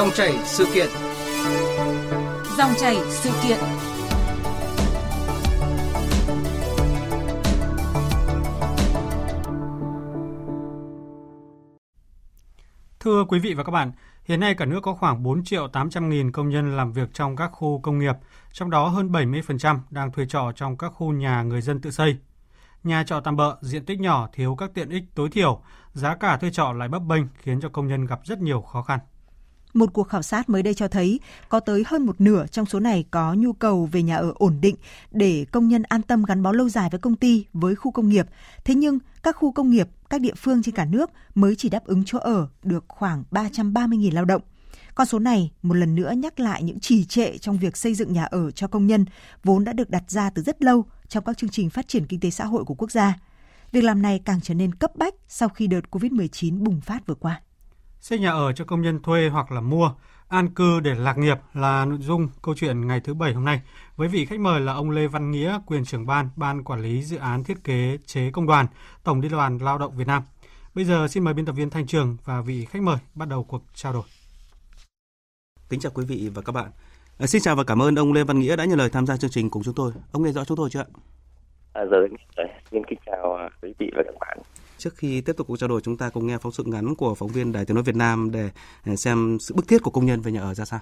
Dòng 0.00 0.10
chảy 0.14 0.38
sự 0.44 0.66
kiện. 0.74 0.88
Dòng 2.58 2.70
chảy 2.80 2.96
sự 3.10 3.30
kiện. 3.42 3.58
Thưa 13.00 13.24
quý 13.28 13.38
vị 13.38 13.54
và 13.54 13.64
các 13.64 13.72
bạn, 13.72 13.92
hiện 14.24 14.40
nay 14.40 14.54
cả 14.54 14.64
nước 14.64 14.80
có 14.82 14.94
khoảng 14.94 15.22
4 15.22 15.44
triệu 15.44 15.68
800 15.68 16.08
nghìn 16.08 16.32
công 16.32 16.48
nhân 16.48 16.76
làm 16.76 16.92
việc 16.92 17.08
trong 17.14 17.36
các 17.36 17.48
khu 17.52 17.80
công 17.80 17.98
nghiệp, 17.98 18.14
trong 18.52 18.70
đó 18.70 18.88
hơn 18.88 19.12
70% 19.12 19.78
đang 19.90 20.12
thuê 20.12 20.26
trọ 20.26 20.52
trong 20.56 20.78
các 20.78 20.88
khu 20.88 21.12
nhà 21.12 21.42
người 21.42 21.60
dân 21.60 21.80
tự 21.80 21.90
xây. 21.90 22.16
Nhà 22.84 23.04
trọ 23.04 23.20
tạm 23.20 23.36
bợ, 23.36 23.56
diện 23.60 23.84
tích 23.84 24.00
nhỏ, 24.00 24.28
thiếu 24.32 24.54
các 24.54 24.70
tiện 24.74 24.88
ích 24.88 25.04
tối 25.14 25.28
thiểu, 25.32 25.62
giá 25.92 26.16
cả 26.16 26.36
thuê 26.36 26.50
trọ 26.50 26.72
lại 26.72 26.88
bấp 26.88 27.02
bênh 27.02 27.22
khiến 27.38 27.60
cho 27.60 27.68
công 27.68 27.88
nhân 27.88 28.06
gặp 28.06 28.20
rất 28.24 28.40
nhiều 28.40 28.62
khó 28.62 28.82
khăn. 28.82 28.98
Một 29.74 29.92
cuộc 29.92 30.08
khảo 30.08 30.22
sát 30.22 30.48
mới 30.48 30.62
đây 30.62 30.74
cho 30.74 30.88
thấy 30.88 31.20
có 31.48 31.60
tới 31.60 31.84
hơn 31.86 32.06
một 32.06 32.20
nửa 32.20 32.46
trong 32.46 32.66
số 32.66 32.80
này 32.80 33.04
có 33.10 33.34
nhu 33.34 33.52
cầu 33.52 33.88
về 33.92 34.02
nhà 34.02 34.16
ở 34.16 34.32
ổn 34.34 34.58
định 34.60 34.76
để 35.10 35.46
công 35.50 35.68
nhân 35.68 35.82
an 35.82 36.02
tâm 36.02 36.24
gắn 36.24 36.42
bó 36.42 36.52
lâu 36.52 36.68
dài 36.68 36.88
với 36.90 37.00
công 37.00 37.16
ty, 37.16 37.44
với 37.52 37.74
khu 37.74 37.90
công 37.90 38.08
nghiệp. 38.08 38.26
Thế 38.64 38.74
nhưng 38.74 38.98
các 39.22 39.36
khu 39.36 39.52
công 39.52 39.70
nghiệp, 39.70 39.88
các 40.10 40.20
địa 40.20 40.34
phương 40.34 40.62
trên 40.62 40.74
cả 40.74 40.84
nước 40.84 41.10
mới 41.34 41.56
chỉ 41.56 41.68
đáp 41.68 41.84
ứng 41.84 42.02
chỗ 42.06 42.18
ở 42.18 42.48
được 42.62 42.84
khoảng 42.88 43.24
330.000 43.30 44.14
lao 44.14 44.24
động. 44.24 44.42
Con 44.94 45.06
số 45.06 45.18
này 45.18 45.50
một 45.62 45.74
lần 45.74 45.94
nữa 45.94 46.12
nhắc 46.16 46.40
lại 46.40 46.62
những 46.62 46.80
trì 46.80 47.04
trệ 47.04 47.38
trong 47.38 47.58
việc 47.58 47.76
xây 47.76 47.94
dựng 47.94 48.12
nhà 48.12 48.24
ở 48.24 48.50
cho 48.50 48.66
công 48.68 48.86
nhân 48.86 49.04
vốn 49.44 49.64
đã 49.64 49.72
được 49.72 49.90
đặt 49.90 50.10
ra 50.10 50.30
từ 50.30 50.42
rất 50.42 50.62
lâu 50.62 50.84
trong 51.08 51.24
các 51.24 51.38
chương 51.38 51.50
trình 51.50 51.70
phát 51.70 51.88
triển 51.88 52.06
kinh 52.06 52.20
tế 52.20 52.30
xã 52.30 52.44
hội 52.44 52.64
của 52.64 52.74
quốc 52.74 52.90
gia. 52.90 53.18
Việc 53.72 53.84
làm 53.84 54.02
này 54.02 54.20
càng 54.24 54.40
trở 54.40 54.54
nên 54.54 54.74
cấp 54.74 54.96
bách 54.96 55.14
sau 55.28 55.48
khi 55.48 55.66
đợt 55.66 55.80
COVID-19 55.90 56.64
bùng 56.64 56.80
phát 56.80 57.06
vừa 57.06 57.14
qua. 57.14 57.40
Xây 58.00 58.18
nhà 58.18 58.30
ở 58.30 58.52
cho 58.52 58.64
công 58.64 58.82
nhân 58.82 59.02
thuê 59.02 59.28
hoặc 59.28 59.52
là 59.52 59.60
mua, 59.60 59.92
an 60.28 60.48
cư 60.54 60.80
để 60.80 60.94
lạc 60.94 61.18
nghiệp 61.18 61.38
là 61.54 61.84
nội 61.84 61.98
dung 61.98 62.28
câu 62.42 62.54
chuyện 62.54 62.86
ngày 62.86 63.00
thứ 63.00 63.14
Bảy 63.14 63.32
hôm 63.32 63.44
nay 63.44 63.60
với 63.96 64.08
vị 64.08 64.26
khách 64.26 64.40
mời 64.40 64.60
là 64.60 64.72
ông 64.72 64.90
Lê 64.90 65.06
Văn 65.06 65.30
Nghĩa, 65.30 65.58
quyền 65.66 65.84
trưởng 65.84 66.06
ban, 66.06 66.28
ban 66.36 66.64
quản 66.64 66.82
lý 66.82 67.02
dự 67.02 67.16
án 67.16 67.44
thiết 67.44 67.64
kế 67.64 67.98
chế 68.06 68.30
công 68.30 68.46
đoàn, 68.46 68.66
Tổng 69.04 69.20
Liên 69.20 69.30
đoàn 69.30 69.58
Lao 69.58 69.78
động 69.78 69.96
Việt 69.96 70.06
Nam. 70.06 70.22
Bây 70.74 70.84
giờ 70.84 71.08
xin 71.08 71.24
mời 71.24 71.34
biên 71.34 71.44
tập 71.44 71.52
viên 71.52 71.70
Thanh 71.70 71.86
Trường 71.86 72.16
và 72.24 72.40
vị 72.40 72.64
khách 72.64 72.82
mời 72.82 72.96
bắt 73.14 73.28
đầu 73.28 73.44
cuộc 73.44 73.62
trao 73.74 73.92
đổi. 73.92 74.04
Kính 75.68 75.80
chào 75.80 75.92
quý 75.94 76.04
vị 76.08 76.30
và 76.34 76.42
các 76.42 76.52
bạn. 76.52 76.70
À, 77.18 77.26
xin 77.26 77.42
chào 77.42 77.56
và 77.56 77.64
cảm 77.64 77.82
ơn 77.82 77.94
ông 77.94 78.12
Lê 78.12 78.24
Văn 78.24 78.38
Nghĩa 78.38 78.56
đã 78.56 78.64
nhận 78.64 78.78
lời 78.78 78.90
tham 78.92 79.06
gia 79.06 79.16
chương 79.16 79.30
trình 79.30 79.50
cùng 79.50 79.62
chúng 79.62 79.74
tôi. 79.74 79.92
Ông 80.12 80.22
nghe 80.22 80.32
rõ 80.32 80.44
chúng 80.44 80.56
tôi 80.56 80.70
chưa 80.70 80.80
ạ? 80.80 80.86
À, 81.72 81.82
giờ 81.90 81.96
xin 82.70 82.82
kính 82.88 82.98
chào 83.06 83.38
quý 83.62 83.74
vị 83.78 83.90
và 83.96 84.02
các 84.06 84.14
bạn. 84.20 84.38
Trước 84.80 84.96
khi 84.96 85.20
tiếp 85.20 85.32
tục 85.36 85.46
cuộc 85.46 85.56
trao 85.56 85.68
đổi, 85.68 85.80
chúng 85.80 85.96
ta 85.96 86.10
cùng 86.10 86.26
nghe 86.26 86.38
phóng 86.38 86.52
sự 86.52 86.62
ngắn 86.66 86.94
của 86.94 87.14
phóng 87.14 87.28
viên 87.28 87.52
Đài 87.52 87.64
Tiếng 87.64 87.74
nói 87.74 87.84
Việt 87.84 87.96
Nam 87.96 88.30
để 88.30 88.50
xem 88.96 89.38
sự 89.40 89.54
bức 89.54 89.68
thiết 89.68 89.82
của 89.82 89.90
công 89.90 90.06
nhân 90.06 90.20
về 90.20 90.32
nhà 90.32 90.40
ở 90.40 90.54
ra 90.54 90.64
sao. 90.64 90.80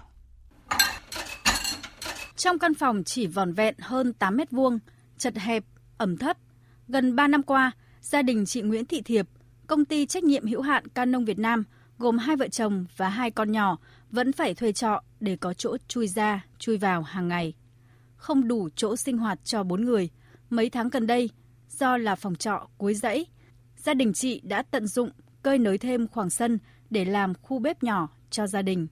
Trong 2.37 2.59
căn 2.59 2.75
phòng 2.75 3.05
chỉ 3.05 3.27
vòn 3.27 3.53
vẹn 3.53 3.75
hơn 3.79 4.13
8 4.13 4.37
mét 4.37 4.51
vuông, 4.51 4.79
chật 5.19 5.37
hẹp, 5.37 5.65
ẩm 5.97 6.17
thấp, 6.17 6.37
gần 6.89 7.17
3 7.17 7.29
năm 7.29 7.43
qua, 7.43 7.73
gia 8.01 8.23
đình 8.23 8.47
chị 8.47 8.63
Nguyễn 8.63 8.85
Thị 8.85 9.03
Thiệp, 9.03 9.29
công 9.67 9.85
ty 9.85 10.07
trách 10.07 10.25
nhiệm 10.25 10.47
hữu 10.47 10.63
hạn 10.63 10.89
Canon 10.89 11.25
Việt 11.25 11.39
Nam 11.39 11.65
gồm 11.99 12.19
hai 12.19 12.37
vợ 12.37 12.49
chồng 12.49 12.87
và 12.97 13.09
hai 13.09 13.31
con 13.31 13.53
nhỏ 13.53 13.79
vẫn 14.11 14.33
phải 14.33 14.55
thuê 14.55 14.73
trọ 14.73 15.03
để 15.21 15.37
có 15.37 15.55
chỗ 15.55 15.77
chui 15.89 16.09
ra, 16.09 16.45
chui 16.59 16.77
vào 16.77 17.03
hàng 17.03 17.29
ngày. 17.29 17.55
Không 18.17 18.49
đủ 18.49 18.69
chỗ 18.77 18.97
sinh 18.97 19.19
hoạt 19.19 19.45
cho 19.45 19.63
bốn 19.63 19.85
người, 19.85 20.09
mấy 20.51 20.71
tháng 20.71 20.89
gần 20.89 21.07
đây, 21.07 21.31
do 21.69 21.97
là 21.97 22.15
phòng 22.15 22.35
trọ 22.35 22.69
cuối 22.79 22.95
dãy, 22.95 23.27
gia 23.79 23.95
đình 23.95 24.13
chị 24.13 24.41
đã 24.45 24.63
tận 24.63 24.87
dụng 24.87 25.11
cơi 25.43 25.59
nới 25.59 25.79
thêm 25.79 26.07
khoảng 26.09 26.31
sân 26.31 26.59
để 26.91 27.05
làm 27.05 27.35
khu 27.43 27.59
bếp 27.59 27.83
nhỏ 27.83 28.09
cho 28.31 28.47
gia 28.47 28.63
đình. 28.63 28.87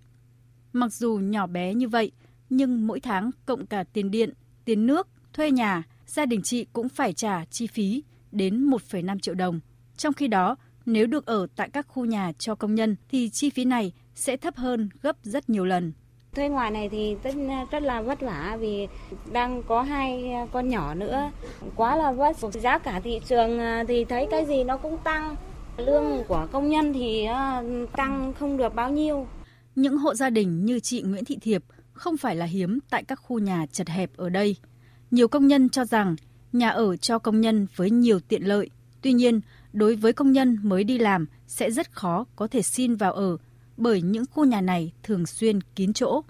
Mặc 0.72 0.92
dù 0.92 1.16
nhỏ 1.16 1.46
bé 1.46 1.74
như 1.74 1.88
vậy, 1.88 2.12
nhưng 2.50 2.86
mỗi 2.86 3.00
tháng 3.00 3.30
cộng 3.46 3.66
cả 3.66 3.84
tiền 3.92 4.10
điện, 4.10 4.32
tiền 4.64 4.86
nước, 4.86 5.08
thuê 5.32 5.50
nhà, 5.50 5.82
gia 6.06 6.26
đình 6.26 6.40
chị 6.44 6.66
cũng 6.72 6.88
phải 6.88 7.12
trả 7.12 7.44
chi 7.44 7.66
phí 7.66 8.02
đến 8.32 8.66
1,5 8.66 9.18
triệu 9.18 9.34
đồng. 9.34 9.60
Trong 9.96 10.12
khi 10.12 10.28
đó, 10.28 10.56
nếu 10.86 11.06
được 11.06 11.26
ở 11.26 11.46
tại 11.56 11.70
các 11.72 11.86
khu 11.88 12.04
nhà 12.04 12.32
cho 12.38 12.54
công 12.54 12.74
nhân 12.74 12.96
thì 13.08 13.30
chi 13.32 13.50
phí 13.50 13.64
này 13.64 13.92
sẽ 14.14 14.36
thấp 14.36 14.56
hơn 14.56 14.88
gấp 15.02 15.16
rất 15.22 15.50
nhiều 15.50 15.64
lần. 15.64 15.92
Thuê 16.36 16.48
ngoài 16.48 16.70
này 16.70 16.88
thì 16.88 17.16
rất, 17.24 17.34
rất 17.70 17.82
là 17.82 18.02
vất 18.02 18.20
vả 18.20 18.56
vì 18.60 18.88
đang 19.32 19.62
có 19.62 19.82
hai 19.82 20.32
con 20.52 20.68
nhỏ 20.68 20.94
nữa. 20.94 21.30
Quá 21.76 21.96
là 21.96 22.12
vất. 22.12 22.36
Giá 22.52 22.78
cả 22.78 23.00
thị 23.04 23.20
trường 23.28 23.58
à, 23.58 23.84
thì 23.88 24.04
thấy 24.04 24.26
cái 24.30 24.44
gì 24.44 24.64
nó 24.64 24.76
cũng 24.76 24.98
tăng. 25.04 25.36
Lương 25.76 26.24
của 26.28 26.48
công 26.52 26.68
nhân 26.68 26.92
thì 26.92 27.24
à, 27.24 27.62
tăng 27.96 28.32
không 28.38 28.56
được 28.56 28.74
bao 28.74 28.90
nhiêu. 28.90 29.26
Những 29.74 29.96
hộ 29.96 30.14
gia 30.14 30.30
đình 30.30 30.64
như 30.64 30.80
chị 30.80 31.02
Nguyễn 31.02 31.24
Thị 31.24 31.38
Thiệp 31.42 31.64
không 31.92 32.16
phải 32.16 32.36
là 32.36 32.46
hiếm 32.46 32.78
tại 32.90 33.04
các 33.04 33.20
khu 33.22 33.38
nhà 33.38 33.66
chật 33.72 33.88
hẹp 33.88 34.10
ở 34.16 34.28
đây. 34.28 34.56
Nhiều 35.10 35.28
công 35.28 35.46
nhân 35.46 35.68
cho 35.68 35.84
rằng 35.84 36.16
nhà 36.52 36.68
ở 36.68 36.96
cho 36.96 37.18
công 37.18 37.40
nhân 37.40 37.66
với 37.76 37.90
nhiều 37.90 38.20
tiện 38.28 38.42
lợi. 38.42 38.70
Tuy 39.02 39.12
nhiên, 39.12 39.40
đối 39.72 39.96
với 39.96 40.12
công 40.12 40.32
nhân 40.32 40.58
mới 40.62 40.84
đi 40.84 40.98
làm 40.98 41.26
sẽ 41.46 41.70
rất 41.70 41.92
khó 41.92 42.24
có 42.36 42.46
thể 42.46 42.62
xin 42.62 42.96
vào 42.96 43.12
ở 43.12 43.36
bởi 43.76 44.02
những 44.02 44.24
khu 44.30 44.44
nhà 44.44 44.60
này 44.60 44.92
thường 45.02 45.26
xuyên 45.26 45.60
kín 45.60 45.92
chỗ. 45.92 46.22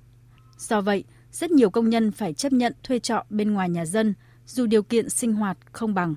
Do 0.58 0.80
vậy, 0.80 1.04
rất 1.32 1.50
nhiều 1.50 1.70
công 1.70 1.88
nhân 1.88 2.12
phải 2.12 2.32
chấp 2.32 2.52
nhận 2.52 2.72
thuê 2.82 2.98
trọ 2.98 3.24
bên 3.30 3.54
ngoài 3.54 3.68
nhà 3.68 3.84
dân 3.84 4.14
dù 4.46 4.66
điều 4.66 4.82
kiện 4.82 5.10
sinh 5.10 5.32
hoạt 5.32 5.58
không 5.72 5.94
bằng. 5.94 6.14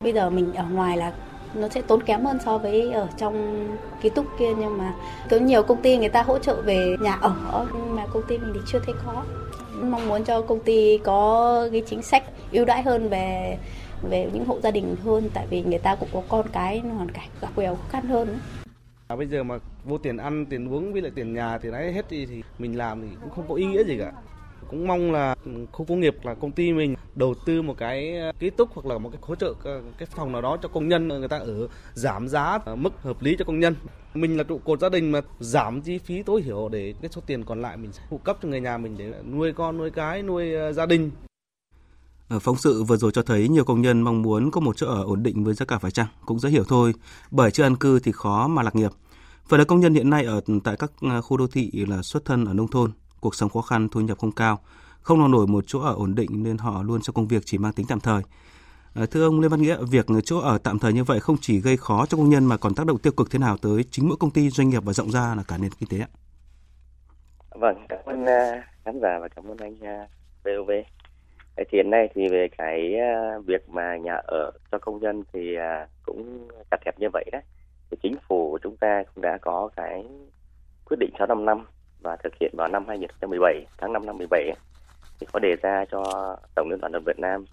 Bây 0.00 0.12
giờ 0.12 0.30
mình 0.30 0.52
ở 0.52 0.64
ngoài 0.64 0.96
là 0.96 1.12
nó 1.54 1.68
sẽ 1.68 1.82
tốn 1.82 2.02
kém 2.02 2.24
hơn 2.24 2.38
so 2.44 2.58
với 2.58 2.90
ở 2.90 3.08
trong 3.18 3.66
ký 4.02 4.08
túc 4.08 4.26
kia 4.38 4.54
nhưng 4.58 4.78
mà 4.78 4.94
có 5.30 5.36
nhiều 5.36 5.62
công 5.62 5.82
ty 5.82 5.96
người 5.96 6.08
ta 6.08 6.22
hỗ 6.22 6.38
trợ 6.38 6.62
về 6.62 6.96
nhà 7.00 7.14
ở 7.14 7.66
nhưng 7.72 7.96
mà 7.96 8.06
công 8.06 8.22
ty 8.28 8.38
mình 8.38 8.50
thì 8.54 8.60
chưa 8.66 8.78
thấy 8.86 8.94
có 9.06 9.24
mong 9.82 10.08
muốn 10.08 10.24
cho 10.24 10.42
công 10.42 10.60
ty 10.60 10.98
có 10.98 11.68
cái 11.72 11.82
chính 11.86 12.02
sách 12.02 12.24
ưu 12.52 12.64
đãi 12.64 12.82
hơn 12.82 13.08
về 13.08 13.58
về 14.10 14.30
những 14.32 14.44
hộ 14.44 14.60
gia 14.62 14.70
đình 14.70 14.96
hơn 15.04 15.30
tại 15.34 15.46
vì 15.50 15.62
người 15.62 15.78
ta 15.78 15.94
cũng 15.94 16.08
có 16.12 16.22
con 16.28 16.46
cái 16.52 16.78
hoàn 16.78 17.10
cảnh 17.10 17.28
gặp 17.40 17.48
nhiều 17.56 17.74
khó 17.74 17.88
khăn 17.88 18.06
hơn 18.06 18.38
À, 19.08 19.16
bây 19.16 19.26
giờ 19.26 19.42
mà 19.42 19.58
vô 19.84 19.98
tiền 19.98 20.16
ăn, 20.16 20.46
tiền 20.46 20.72
uống 20.72 20.92
với 20.92 21.02
lại 21.02 21.12
tiền 21.14 21.34
nhà 21.34 21.58
thì 21.58 21.70
đấy 21.70 21.92
hết 21.92 22.10
đi 22.10 22.26
thì 22.26 22.42
mình 22.58 22.78
làm 22.78 23.02
thì 23.02 23.16
cũng 23.20 23.30
không 23.30 23.44
có 23.48 23.54
ý 23.54 23.66
nghĩa 23.66 23.84
gì 23.84 23.98
cả. 23.98 24.12
Cũng 24.68 24.86
mong 24.86 25.12
là 25.12 25.34
khu 25.72 25.84
công 25.84 26.00
nghiệp 26.00 26.16
là 26.22 26.34
công 26.34 26.52
ty 26.52 26.72
mình 26.72 26.94
đầu 27.14 27.34
tư 27.46 27.62
một 27.62 27.74
cái 27.78 28.18
ờ, 28.18 28.32
ký 28.38 28.50
túc 28.50 28.68
hoặc 28.74 28.86
là 28.86 28.98
một 28.98 29.10
cái 29.12 29.18
hỗ 29.22 29.34
trợ 29.34 29.54
ờ, 29.64 29.82
cái 29.98 30.06
phòng 30.06 30.32
nào 30.32 30.42
đó 30.42 30.56
cho 30.62 30.68
công 30.68 30.88
nhân 30.88 31.08
ờ, 31.08 31.18
người 31.18 31.28
ta 31.28 31.38
ở 31.38 31.68
giảm 31.94 32.28
giá 32.28 32.58
mức 32.76 33.02
hợp 33.02 33.22
lý 33.22 33.36
cho 33.38 33.44
công 33.44 33.60
nhân. 33.60 33.74
Mình 34.14 34.36
là 34.36 34.44
trụ 34.44 34.60
cột 34.64 34.80
gia 34.80 34.88
đình 34.88 35.12
mà 35.12 35.20
giảm 35.40 35.80
chi 35.80 35.98
phí 35.98 36.22
tối 36.22 36.42
thiểu 36.42 36.68
để 36.68 36.94
cái 37.02 37.10
số 37.14 37.22
tiền 37.26 37.44
còn 37.44 37.62
lại 37.62 37.76
mình 37.76 37.92
sẽ 37.92 38.02
phụ 38.10 38.18
cấp 38.18 38.38
cho 38.42 38.48
người 38.48 38.60
nhà 38.60 38.78
mình 38.78 38.94
để 38.98 39.12
nuôi 39.32 39.52
con, 39.52 39.78
nuôi 39.78 39.90
cái, 39.90 40.22
nuôi 40.22 40.52
gia 40.74 40.86
đình. 40.86 41.10
Phóng 42.40 42.56
sự 42.56 42.82
vừa 42.82 42.96
rồi 42.96 43.10
cho 43.14 43.22
thấy 43.22 43.48
nhiều 43.48 43.64
công 43.64 43.82
nhân 43.82 44.02
mong 44.02 44.22
muốn 44.22 44.50
có 44.50 44.60
một 44.60 44.76
chỗ 44.76 44.86
ở 44.86 45.04
ổn 45.04 45.22
định 45.22 45.44
với 45.44 45.54
giá 45.54 45.66
cả 45.66 45.78
phải 45.78 45.90
chăng 45.90 46.06
cũng 46.26 46.38
dễ 46.38 46.48
hiểu 46.48 46.64
thôi, 46.68 46.92
bởi 47.30 47.50
chưa 47.50 47.62
an 47.62 47.76
cư 47.76 48.00
thì 48.00 48.12
khó 48.12 48.48
mà 48.48 48.62
lạc 48.62 48.74
nghiệp. 48.74 48.90
Phần 49.48 49.58
lớn 49.58 49.66
công 49.68 49.80
nhân 49.80 49.94
hiện 49.94 50.10
nay 50.10 50.24
ở 50.24 50.40
tại 50.64 50.76
các 50.78 50.92
à, 51.00 51.20
khu 51.20 51.36
đô 51.36 51.46
thị 51.46 51.70
là 51.88 52.02
xuất 52.02 52.24
thân 52.24 52.44
ở 52.44 52.54
nông 52.54 52.68
thôn, 52.68 52.90
cuộc 53.20 53.34
sống 53.34 53.50
khó 53.50 53.62
khăn, 53.62 53.88
thu 53.88 54.00
nhập 54.00 54.18
không 54.18 54.32
cao, 54.32 54.58
không 55.00 55.20
lo 55.20 55.28
nổi 55.28 55.46
một 55.46 55.64
chỗ 55.66 55.80
ở 55.80 55.94
ổn 55.94 56.14
định 56.14 56.42
nên 56.42 56.58
họ 56.58 56.82
luôn 56.82 57.00
trong 57.00 57.14
công 57.14 57.28
việc 57.28 57.42
chỉ 57.46 57.58
mang 57.58 57.72
tính 57.72 57.86
tạm 57.88 58.00
thời. 58.00 58.22
À, 58.94 59.06
thưa 59.10 59.24
ông 59.24 59.40
Lê 59.40 59.48
Văn 59.48 59.62
Nghĩa, 59.62 59.76
việc 59.90 60.06
chỗ 60.24 60.38
ở 60.38 60.58
tạm 60.58 60.78
thời 60.78 60.92
như 60.92 61.04
vậy 61.04 61.20
không 61.20 61.36
chỉ 61.40 61.60
gây 61.60 61.76
khó 61.76 62.06
cho 62.06 62.16
công 62.16 62.30
nhân 62.30 62.44
mà 62.44 62.56
còn 62.56 62.74
tác 62.74 62.86
động 62.86 62.98
tiêu 62.98 63.12
cực 63.12 63.30
thế 63.30 63.38
nào 63.38 63.56
tới 63.56 63.84
chính 63.90 64.08
mỗi 64.08 64.16
công 64.20 64.30
ty, 64.30 64.50
doanh 64.50 64.68
nghiệp 64.68 64.84
và 64.84 64.92
rộng 64.92 65.10
ra 65.10 65.34
là 65.34 65.42
cả 65.48 65.58
nền 65.58 65.70
kinh 65.78 65.88
tế 65.88 65.98
ạ? 65.98 66.08
Vâng, 67.50 67.86
cảm 67.88 67.98
ơn 68.04 68.26
à, 68.26 68.68
khán 68.84 69.00
giả 69.02 69.18
và 69.20 69.28
cảm 69.36 69.44
ơn 69.50 69.56
anh 69.56 69.76
VOV. 70.44 70.70
Thì 71.56 71.64
hiện 71.72 71.90
nay 71.90 72.08
thì 72.14 72.28
về 72.28 72.48
cái 72.58 72.92
việc 73.46 73.68
mà 73.68 73.96
nhà 73.96 74.14
ở 74.14 74.50
cho 74.72 74.78
công 74.78 75.00
nhân 75.00 75.22
thì 75.32 75.40
cũng 76.02 76.48
chặt 76.70 76.76
hẹp 76.86 76.98
như 76.98 77.06
vậy 77.12 77.24
đấy 77.32 77.42
thì 77.92 77.98
chính 78.02 78.16
phủ 78.28 78.50
của 78.50 78.58
chúng 78.62 78.76
ta 78.76 79.02
cũng 79.14 79.22
đã 79.22 79.38
có 79.42 79.70
cái 79.76 80.04
quyết 80.84 80.96
định 81.00 81.10
65 81.18 81.44
năm 81.44 81.66
và 82.00 82.16
thực 82.16 82.32
hiện 82.40 82.54
vào 82.58 82.68
năm 82.68 82.84
2017 82.88 83.66
tháng 83.78 83.92
5 83.92 84.06
năm 84.06 84.18
17 84.18 84.50
thì 85.20 85.26
có 85.32 85.38
đề 85.38 85.56
ra 85.62 85.84
cho 85.90 86.02
tổng 86.54 86.68
liên 86.70 86.80
đoàn 86.80 86.92
lao 86.92 86.98
động 86.98 87.04
Việt 87.06 87.18
Nam 87.18 87.44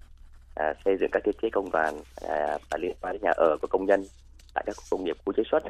à, 0.55 0.73
xây 0.85 0.97
dựng 0.99 1.09
các 1.11 1.23
thiết 1.25 1.35
chế 1.41 1.49
công 1.49 1.71
đoàn 1.71 2.01
à, 2.29 2.57
và 2.71 2.77
liên 2.77 2.95
quan 3.01 3.13
đến 3.13 3.21
nhà 3.21 3.31
ở 3.37 3.57
của 3.61 3.67
công 3.67 3.85
nhân 3.85 4.05
tại 4.53 4.63
các 4.67 4.75
khu 4.77 4.83
công 4.89 5.03
nghiệp 5.03 5.17
khu 5.25 5.33
chế 5.33 5.43
xuất 5.51 5.63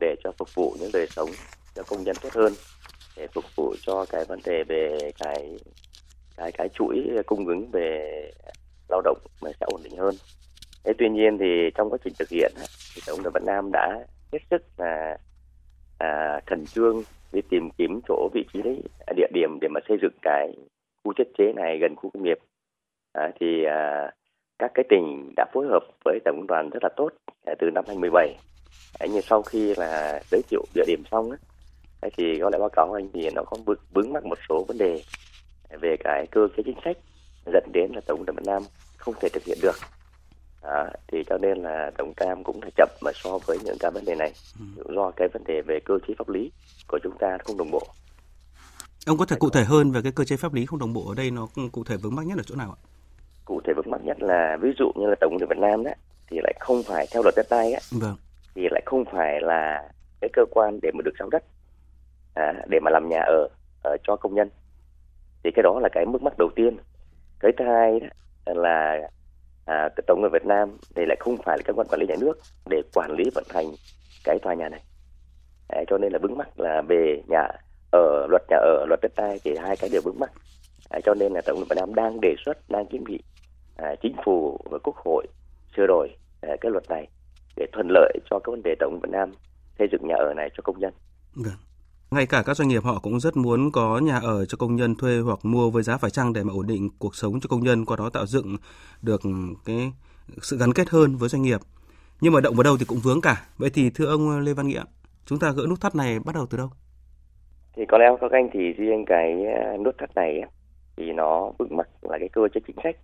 để 0.00 0.14
cho 0.24 0.32
phục 0.38 0.54
vụ 0.54 0.76
những 0.80 0.90
đời 0.92 1.06
sống 1.06 1.30
cho 1.74 1.82
công 1.82 2.04
nhân 2.04 2.16
tốt 2.22 2.32
hơn 2.32 2.52
để 3.16 3.26
phục 3.34 3.44
vụ 3.56 3.74
cho 3.82 4.04
cái 4.08 4.24
vấn 4.24 4.40
đề 4.44 4.64
về 4.68 4.98
cái 5.18 5.58
cái 6.36 6.52
cái 6.52 6.68
chuỗi 6.68 6.96
cung 7.26 7.46
ứng 7.46 7.70
về 7.72 8.30
lao 8.88 9.00
động 9.04 9.18
mà 9.42 9.50
sẽ 9.60 9.66
ổn 9.66 9.82
định 9.82 9.96
hơn. 9.96 10.14
Thế 10.84 10.92
tuy 10.98 11.08
nhiên 11.08 11.38
thì 11.38 11.70
trong 11.74 11.90
quá 11.90 11.98
trình 12.04 12.12
thực 12.18 12.28
hiện 12.28 12.52
thì 12.94 13.02
tổng 13.06 13.22
đoàn 13.22 13.32
Việt 13.34 13.46
Nam 13.46 13.70
đã 13.72 14.04
hết 14.32 14.38
sức 14.50 14.62
là 14.78 15.18
à, 15.98 16.40
khẩn 16.46 16.64
trương 16.66 17.02
đi 17.32 17.40
tìm 17.50 17.70
kiếm 17.78 18.00
chỗ 18.08 18.28
vị 18.34 18.44
trí 18.52 18.62
đấy 18.62 18.82
à, 19.06 19.12
địa 19.16 19.28
điểm 19.34 19.58
để 19.60 19.68
mà 19.68 19.80
xây 19.88 19.98
dựng 20.02 20.12
cái 20.22 20.52
khu 21.04 21.12
thiết 21.18 21.28
chế 21.38 21.52
này 21.56 21.78
gần 21.80 21.94
khu 21.96 22.10
công 22.14 22.22
nghiệp 22.22 22.38
à, 23.12 23.30
thì 23.40 23.64
à, 23.64 24.10
các 24.58 24.70
cái 24.74 24.84
tỉnh 24.88 25.32
đã 25.36 25.46
phối 25.52 25.66
hợp 25.66 25.82
với 26.04 26.18
tổng 26.24 26.46
đoàn 26.48 26.70
rất 26.70 26.82
là 26.82 26.88
tốt 26.96 27.10
à, 27.46 27.54
từ 27.58 27.70
năm 27.74 27.84
2017 27.86 28.36
à, 28.98 29.06
nhưng 29.12 29.22
sau 29.22 29.42
khi 29.42 29.74
là 29.74 30.20
giới 30.30 30.42
thiệu 30.50 30.64
địa 30.74 30.84
điểm 30.86 31.02
xong 31.10 31.30
á, 31.30 31.36
thì 32.16 32.38
có 32.40 32.50
lẽ 32.52 32.58
báo 32.58 32.68
cáo 32.68 32.92
anh 32.92 33.08
thì 33.12 33.30
nó 33.34 33.42
có 33.42 33.56
vướng, 33.66 33.78
vướng 33.94 34.12
mắc 34.12 34.24
một 34.24 34.38
số 34.48 34.64
vấn 34.68 34.78
đề 34.78 35.02
về 35.80 35.96
cái 36.04 36.26
cơ 36.30 36.48
chế 36.56 36.62
chính 36.66 36.78
sách 36.84 36.96
dẫn 37.52 37.64
đến 37.72 37.90
là 37.94 38.00
tổng 38.06 38.24
đoàn 38.26 38.36
Việt 38.36 38.46
Nam 38.46 38.62
không 38.96 39.14
thể 39.20 39.28
thực 39.28 39.44
hiện 39.44 39.58
được. 39.62 39.76
À, 40.62 40.90
thì 41.08 41.22
cho 41.30 41.38
nên 41.38 41.62
là 41.62 41.90
tổng 41.98 42.12
cam 42.16 42.44
cũng 42.44 42.60
là 42.62 42.68
chậm 42.76 42.88
mà 43.00 43.10
so 43.14 43.38
với 43.46 43.58
những 43.64 43.76
cái 43.80 43.90
vấn 43.90 44.04
đề 44.04 44.14
này 44.14 44.32
Ừ. 44.60 44.94
do 44.94 45.10
cái 45.16 45.28
vấn 45.32 45.44
đề 45.44 45.62
về 45.66 45.78
cơ 45.84 45.94
chế 46.08 46.14
pháp 46.18 46.28
lý 46.28 46.50
của 46.88 46.98
chúng 47.02 47.18
ta 47.18 47.38
không 47.44 47.56
đồng 47.56 47.70
bộ. 47.70 47.82
Ông 49.06 49.18
có 49.18 49.24
thể 49.26 49.36
cụ 49.40 49.50
thể 49.50 49.64
hơn 49.64 49.90
về 49.90 50.00
cái 50.02 50.12
cơ 50.16 50.24
chế 50.24 50.36
pháp 50.36 50.54
lý 50.54 50.66
không 50.66 50.78
đồng 50.78 50.92
bộ 50.92 51.08
ở 51.08 51.14
đây 51.14 51.30
nó 51.30 51.48
cụ 51.72 51.84
thể 51.84 51.96
vướng 52.02 52.14
mắc 52.14 52.26
nhất 52.26 52.38
ở 52.38 52.42
chỗ 52.46 52.54
nào 52.56 52.70
ạ? 52.70 52.78
Cụ 53.44 53.60
thể 53.64 53.72
vướng 53.76 53.90
mắc 53.90 54.00
nhất 54.04 54.16
là 54.22 54.56
ví 54.62 54.70
dụ 54.78 54.92
như 54.94 55.06
là 55.06 55.14
tổng 55.20 55.36
ty 55.40 55.46
Việt 55.50 55.58
Nam 55.58 55.84
đấy 55.84 55.94
thì 56.30 56.38
lại 56.42 56.54
không 56.60 56.82
phải 56.82 57.06
theo 57.12 57.22
luật 57.22 57.34
đất 57.36 57.46
đai 57.50 57.72
á 57.72 57.80
Vâng. 57.90 58.16
thì 58.54 58.62
lại 58.70 58.82
không 58.86 59.04
phải 59.12 59.40
là 59.40 59.88
cái 60.20 60.30
cơ 60.32 60.42
quan 60.50 60.78
để 60.82 60.90
mà 60.94 61.02
được 61.04 61.12
giao 61.18 61.28
đất 61.30 61.44
à, 62.34 62.52
để 62.68 62.78
mà 62.80 62.90
làm 62.90 63.08
nhà 63.08 63.20
ở, 63.20 63.48
ở 63.84 63.96
cho 64.04 64.16
công 64.16 64.34
nhân 64.34 64.48
thì 65.44 65.50
cái 65.54 65.62
đó 65.62 65.78
là 65.82 65.88
cái 65.92 66.06
mức 66.06 66.22
mắc 66.22 66.32
đầu 66.38 66.48
tiên 66.56 66.76
cái 67.40 67.52
thứ 67.58 67.64
hai 67.64 68.00
đó 68.46 68.52
là 68.56 69.08
à, 69.66 69.88
tổng 70.06 70.20
người 70.20 70.30
Việt 70.32 70.46
Nam 70.46 70.76
thì 70.96 71.02
lại 71.06 71.16
không 71.20 71.36
phải 71.44 71.58
là 71.58 71.62
các 71.66 71.76
quan 71.76 71.86
quản 71.90 72.00
lý 72.00 72.06
nhà 72.06 72.16
nước 72.20 72.34
để 72.70 72.82
quản 72.94 73.10
lý 73.10 73.24
vận 73.34 73.44
hành 73.50 73.66
cái 74.24 74.38
tòa 74.38 74.54
nhà 74.54 74.68
này 74.68 74.82
à, 75.68 75.80
cho 75.88 75.98
nên 75.98 76.12
là 76.12 76.18
vướng 76.22 76.38
mắc 76.38 76.60
là 76.60 76.82
về 76.88 77.22
nhà 77.28 77.48
ở 77.92 78.26
luật 78.30 78.42
nhà 78.48 78.56
ở 78.56 78.86
luật 78.88 79.00
đất 79.02 79.12
đai 79.16 79.40
thì 79.44 79.56
hai 79.56 79.76
cái 79.76 79.90
đều 79.92 80.02
vướng 80.04 80.18
mắc 80.18 80.30
à, 80.90 81.00
cho 81.04 81.14
nên 81.14 81.32
là 81.32 81.40
tổng 81.46 81.56
người 81.56 81.66
Việt 81.70 81.76
Nam 81.76 81.94
đang 81.94 82.20
đề 82.20 82.34
xuất 82.44 82.70
đang 82.70 82.86
kiến 82.86 83.04
nghị 83.08 83.18
à, 83.76 83.94
chính 84.02 84.16
phủ 84.24 84.58
và 84.70 84.78
quốc 84.82 84.96
hội 84.96 85.26
sửa 85.76 85.86
đổi 85.86 86.08
à, 86.40 86.56
cái 86.60 86.70
luật 86.70 86.90
này 86.90 87.08
để 87.56 87.66
thuận 87.72 87.86
lợi 87.90 88.18
cho 88.30 88.38
các 88.38 88.50
vấn 88.50 88.62
đề 88.64 88.74
tổng 88.80 89.00
Việt 89.02 89.10
Nam 89.12 89.32
xây 89.78 89.88
dựng 89.92 90.06
nhà 90.08 90.14
ở 90.14 90.34
này 90.36 90.50
cho 90.56 90.60
công 90.64 90.78
nhân. 90.78 90.92
Vâng. 91.34 91.54
Ngay 92.12 92.26
cả 92.26 92.42
các 92.46 92.56
doanh 92.56 92.68
nghiệp 92.68 92.84
họ 92.84 92.98
cũng 93.02 93.20
rất 93.20 93.36
muốn 93.36 93.70
có 93.72 93.98
nhà 93.98 94.18
ở 94.18 94.44
cho 94.44 94.56
công 94.56 94.76
nhân 94.76 94.94
thuê 94.94 95.18
hoặc 95.18 95.38
mua 95.42 95.70
với 95.70 95.82
giá 95.82 95.96
phải 95.96 96.10
chăng 96.10 96.32
để 96.32 96.44
mà 96.44 96.52
ổn 96.52 96.66
định 96.66 96.88
cuộc 96.98 97.16
sống 97.16 97.40
cho 97.40 97.48
công 97.48 97.64
nhân, 97.64 97.84
qua 97.84 97.96
đó 97.96 98.10
tạo 98.10 98.26
dựng 98.26 98.56
được 99.02 99.20
cái 99.64 99.92
sự 100.42 100.58
gắn 100.58 100.72
kết 100.72 100.88
hơn 100.88 101.16
với 101.16 101.28
doanh 101.28 101.42
nghiệp. 101.42 101.60
Nhưng 102.20 102.32
mà 102.32 102.40
động 102.40 102.54
vào 102.54 102.62
đâu 102.62 102.76
thì 102.78 102.84
cũng 102.84 102.98
vướng 102.98 103.20
cả. 103.20 103.42
Vậy 103.58 103.70
thì 103.74 103.90
thưa 103.90 104.06
ông 104.06 104.30
ờ, 104.30 104.40
Lê 104.40 104.52
Văn 104.52 104.66
Nghĩa, 104.66 104.82
chúng 105.26 105.38
ta 105.38 105.52
gỡ 105.56 105.66
nút 105.68 105.80
thắt 105.80 105.94
này 105.94 106.18
bắt 106.24 106.34
đầu 106.34 106.46
từ 106.50 106.58
đâu? 106.58 106.70
Thì 107.76 107.82
có 107.88 107.98
lẽ 107.98 108.06
các 108.20 108.32
anh 108.32 108.48
thì 108.52 108.60
riêng 108.72 109.04
cái 109.06 109.44
ờ, 109.44 109.76
nút 109.76 109.94
thắt 109.98 110.14
này 110.14 110.40
thì 110.96 111.12
nó 111.12 111.52
vướng 111.58 111.76
mặt 111.76 111.88
là 112.02 112.18
cái 112.18 112.28
cơ 112.32 112.40
chế 112.54 112.60
chính 112.66 112.76
sách. 112.84 112.96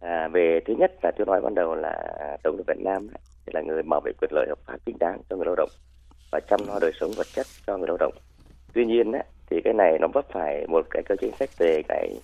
À, 0.00 0.28
về 0.32 0.60
thứ 0.66 0.74
nhất 0.78 0.92
là 1.02 1.12
tôi 1.18 1.26
nói 1.26 1.40
ban 1.40 1.54
đầu 1.54 1.74
là 1.74 1.94
tổng 2.44 2.56
thống 2.56 2.66
Việt 2.66 2.84
Nam 2.84 3.08
là 3.46 3.60
người 3.60 3.82
bảo 3.82 4.00
vệ 4.04 4.12
quyền 4.20 4.30
lợi 4.34 4.46
hợp 4.48 4.58
pháp 4.66 4.76
chính 4.86 4.98
đáng 4.98 5.20
cho 5.30 5.36
người 5.36 5.46
lao 5.46 5.54
động 5.56 5.70
và 6.32 6.40
chăm 6.50 6.60
lo 6.68 6.78
đời 6.80 6.92
sống 7.00 7.10
vật 7.16 7.26
chất 7.34 7.46
cho 7.66 7.76
người 7.76 7.88
lao 7.88 7.96
động. 7.96 8.12
Tuy 8.76 8.84
nhiên 8.84 9.12
á, 9.12 9.22
thì 9.50 9.60
cái 9.64 9.74
này 9.74 9.98
nó 10.00 10.08
vấp 10.08 10.24
phải 10.32 10.66
một 10.68 10.86
cái 10.90 11.02
cơ 11.06 11.16
chế 11.16 11.28
chính 11.28 11.36
sách 11.38 11.50
về 11.58 11.82
cái 11.88 12.14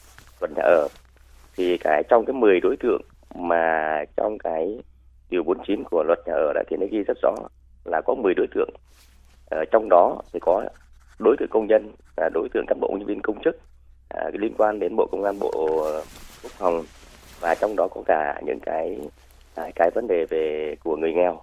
luật 0.41 0.51
nhà 0.57 0.63
ở. 0.63 0.89
Thì 1.57 1.79
cái 1.79 2.03
trong 2.09 2.25
cái 2.25 2.35
10 2.35 2.61
đối 2.61 2.77
tượng 2.77 3.03
mà 3.35 4.05
trong 4.17 4.39
cái 4.39 4.81
điều 5.31 5.43
49 5.43 5.85
của 5.91 6.05
luật 6.07 6.19
nhà 6.27 6.33
ở 6.33 6.53
đã 6.55 6.63
thì 6.69 6.77
nó 6.81 6.87
ghi 6.91 7.03
rất 7.07 7.19
rõ 7.23 7.35
là 7.85 8.01
có 8.07 8.15
10 8.15 8.35
đối 8.35 8.47
tượng. 8.55 8.71
Ở 9.51 9.65
trong 9.71 9.89
đó 9.91 10.21
thì 10.33 10.41
có 10.43 10.65
đối 11.19 11.37
tượng 11.39 11.49
công 11.51 11.67
nhân 11.67 11.93
là 12.17 12.31
đối 12.35 12.49
tượng 12.55 12.65
cán 12.67 12.81
bộ 12.81 12.89
nhân 12.99 13.07
viên 13.07 13.21
công 13.23 13.43
chức 13.45 13.57
à, 14.09 14.31
liên 14.33 14.55
quan 14.59 14.79
đến 14.79 14.97
bộ 14.97 15.09
công 15.13 15.25
an 15.25 15.39
bộ 15.41 15.51
quốc 16.43 16.53
phòng 16.53 16.83
và 17.41 17.55
trong 17.55 17.77
đó 17.77 17.89
có 17.91 18.03
cả 18.07 18.41
những 18.47 18.59
cái 18.63 18.99
à, 19.55 19.71
cái 19.75 19.91
vấn 19.95 20.07
đề 20.07 20.27
về 20.31 20.75
của 20.85 20.97
người 20.97 21.13
nghèo. 21.13 21.41